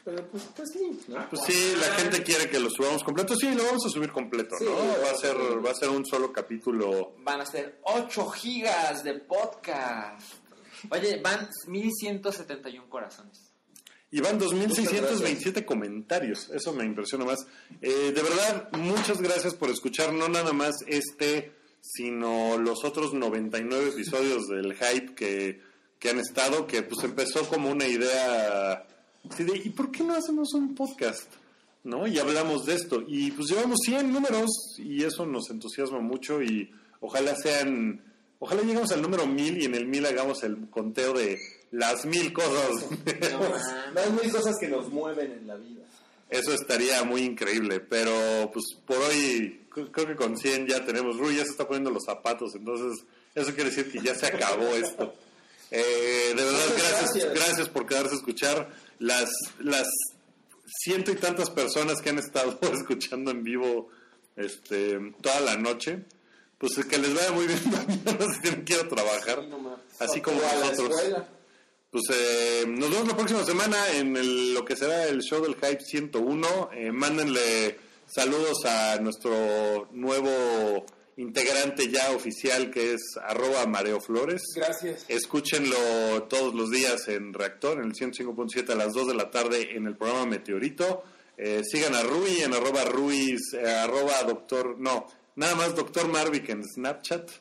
[0.04, 1.28] Pero pues, pues sí, ¿no?
[1.28, 3.36] Pues sí, la gente quiere que lo subamos completo.
[3.36, 4.74] Sí, lo vamos a subir completo, Sí, ¿no?
[4.74, 7.14] Va a ser, va a ser un solo capítulo.
[7.18, 10.34] Van a ser 8 gigas de podcast.
[10.90, 13.49] Oye, van 1171 corazones.
[14.12, 16.50] Y van Muchas 2.627 comentarios.
[16.50, 17.46] Eso me impresiona más.
[17.80, 23.90] Eh, de verdad, muchas gracias por escuchar no nada más este, sino los otros 99
[23.90, 25.60] episodios del hype que,
[25.98, 28.86] que han estado, que pues empezó como una idea
[29.30, 31.30] así de, ¿y por qué no hacemos un podcast?
[31.84, 32.06] ¿No?
[32.06, 33.02] Y hablamos de esto.
[33.06, 38.02] Y pues llevamos 100 números y eso nos entusiasma mucho y ojalá sean,
[38.38, 41.38] ojalá lleguemos al número 1000 y en el 1000 hagamos el conteo de
[41.70, 42.84] las mil cosas.
[43.96, 45.82] Hay mil cosas que nos mueven en la vida.
[46.28, 51.16] Eso estaría muy increíble, pero pues por hoy cre- creo que con 100 ya tenemos.
[51.18, 53.04] Rui ya se está poniendo los zapatos, entonces
[53.34, 55.12] eso quiere decir que ya se acabó esto.
[55.72, 57.34] Eh, de verdad, gracias, gracias.
[57.34, 58.70] gracias por quedarse a escuchar.
[59.00, 59.88] Las, las
[60.84, 63.88] ciento y tantas personas que han estado escuchando en vivo
[64.36, 66.04] este, toda la noche,
[66.58, 69.44] pues que les vaya muy bien mañana si tienen que ir a trabajar,
[69.98, 70.94] así como nosotros.
[71.90, 75.56] Pues eh, nos vemos la próxima semana en el- lo que será el show del
[75.56, 76.70] Hype 101.
[76.72, 80.86] Eh, mándenle saludos a nuestro nuevo
[81.16, 84.42] integrante ya oficial que es arroba Mareo Flores.
[84.54, 85.04] Gracias.
[85.08, 89.76] Escúchenlo todos los días en Reactor, en el 105.7 a las 2 de la tarde
[89.76, 91.02] en el programa Meteorito.
[91.36, 95.06] Eh, sigan a Rui en arroba Ruiz, eh, arroba doctor, no,
[95.40, 97.28] nada más doctor Marvick en Snapchat.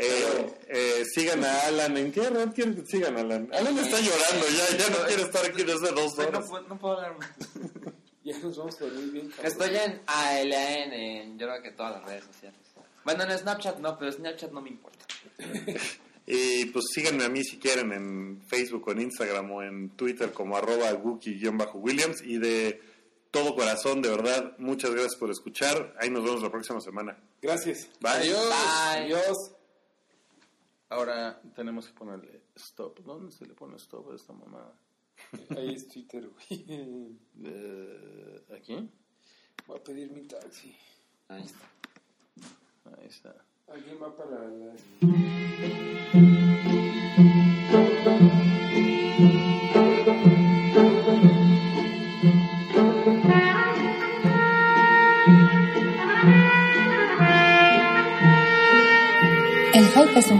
[0.00, 3.48] Eh, eh, sigan a Alan, ¿en qué red quieren que sigan a Alan?
[3.52, 6.46] Alan está llorando ya, ya no quiere estar aquí desde dos No, horas.
[6.48, 7.30] puedo- no puedo hablar más.
[8.24, 9.28] Ya nos vamos a dormir bien.
[9.30, 9.46] cabrón.
[9.46, 12.60] Estoy en ALN, en yo creo que todas las redes sociales.
[13.04, 15.04] Bueno, en Snapchat no, pero Snapchat no me importa.
[16.30, 20.30] Y pues síganme a mí si quieren en Facebook o en Instagram o en Twitter
[20.30, 22.80] como arroba Wookie-Williams y de
[23.30, 25.94] todo corazón, de verdad, muchas gracias por escuchar.
[26.00, 27.18] Ahí nos vemos la próxima semana.
[27.40, 27.88] Gracias.
[28.00, 28.12] Bye.
[28.12, 28.48] Adiós.
[28.48, 29.04] Bye.
[29.04, 29.36] Adiós.
[30.90, 33.00] Ahora tenemos que ponerle stop.
[33.00, 34.72] ¿Dónde se le pone stop a esta mamada?
[35.56, 37.16] Ahí es Twitter, güey.
[37.44, 38.90] Eh, ¿Aquí?
[39.66, 40.74] Voy a pedir mi taxi.
[41.28, 41.70] Ahí está.
[42.98, 43.34] Ahí está.
[43.68, 46.27] ¿Alguien va para la...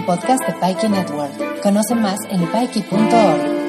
[0.08, 1.60] podcast de Pikey Network.
[1.62, 3.67] Conoce más en pikey.org.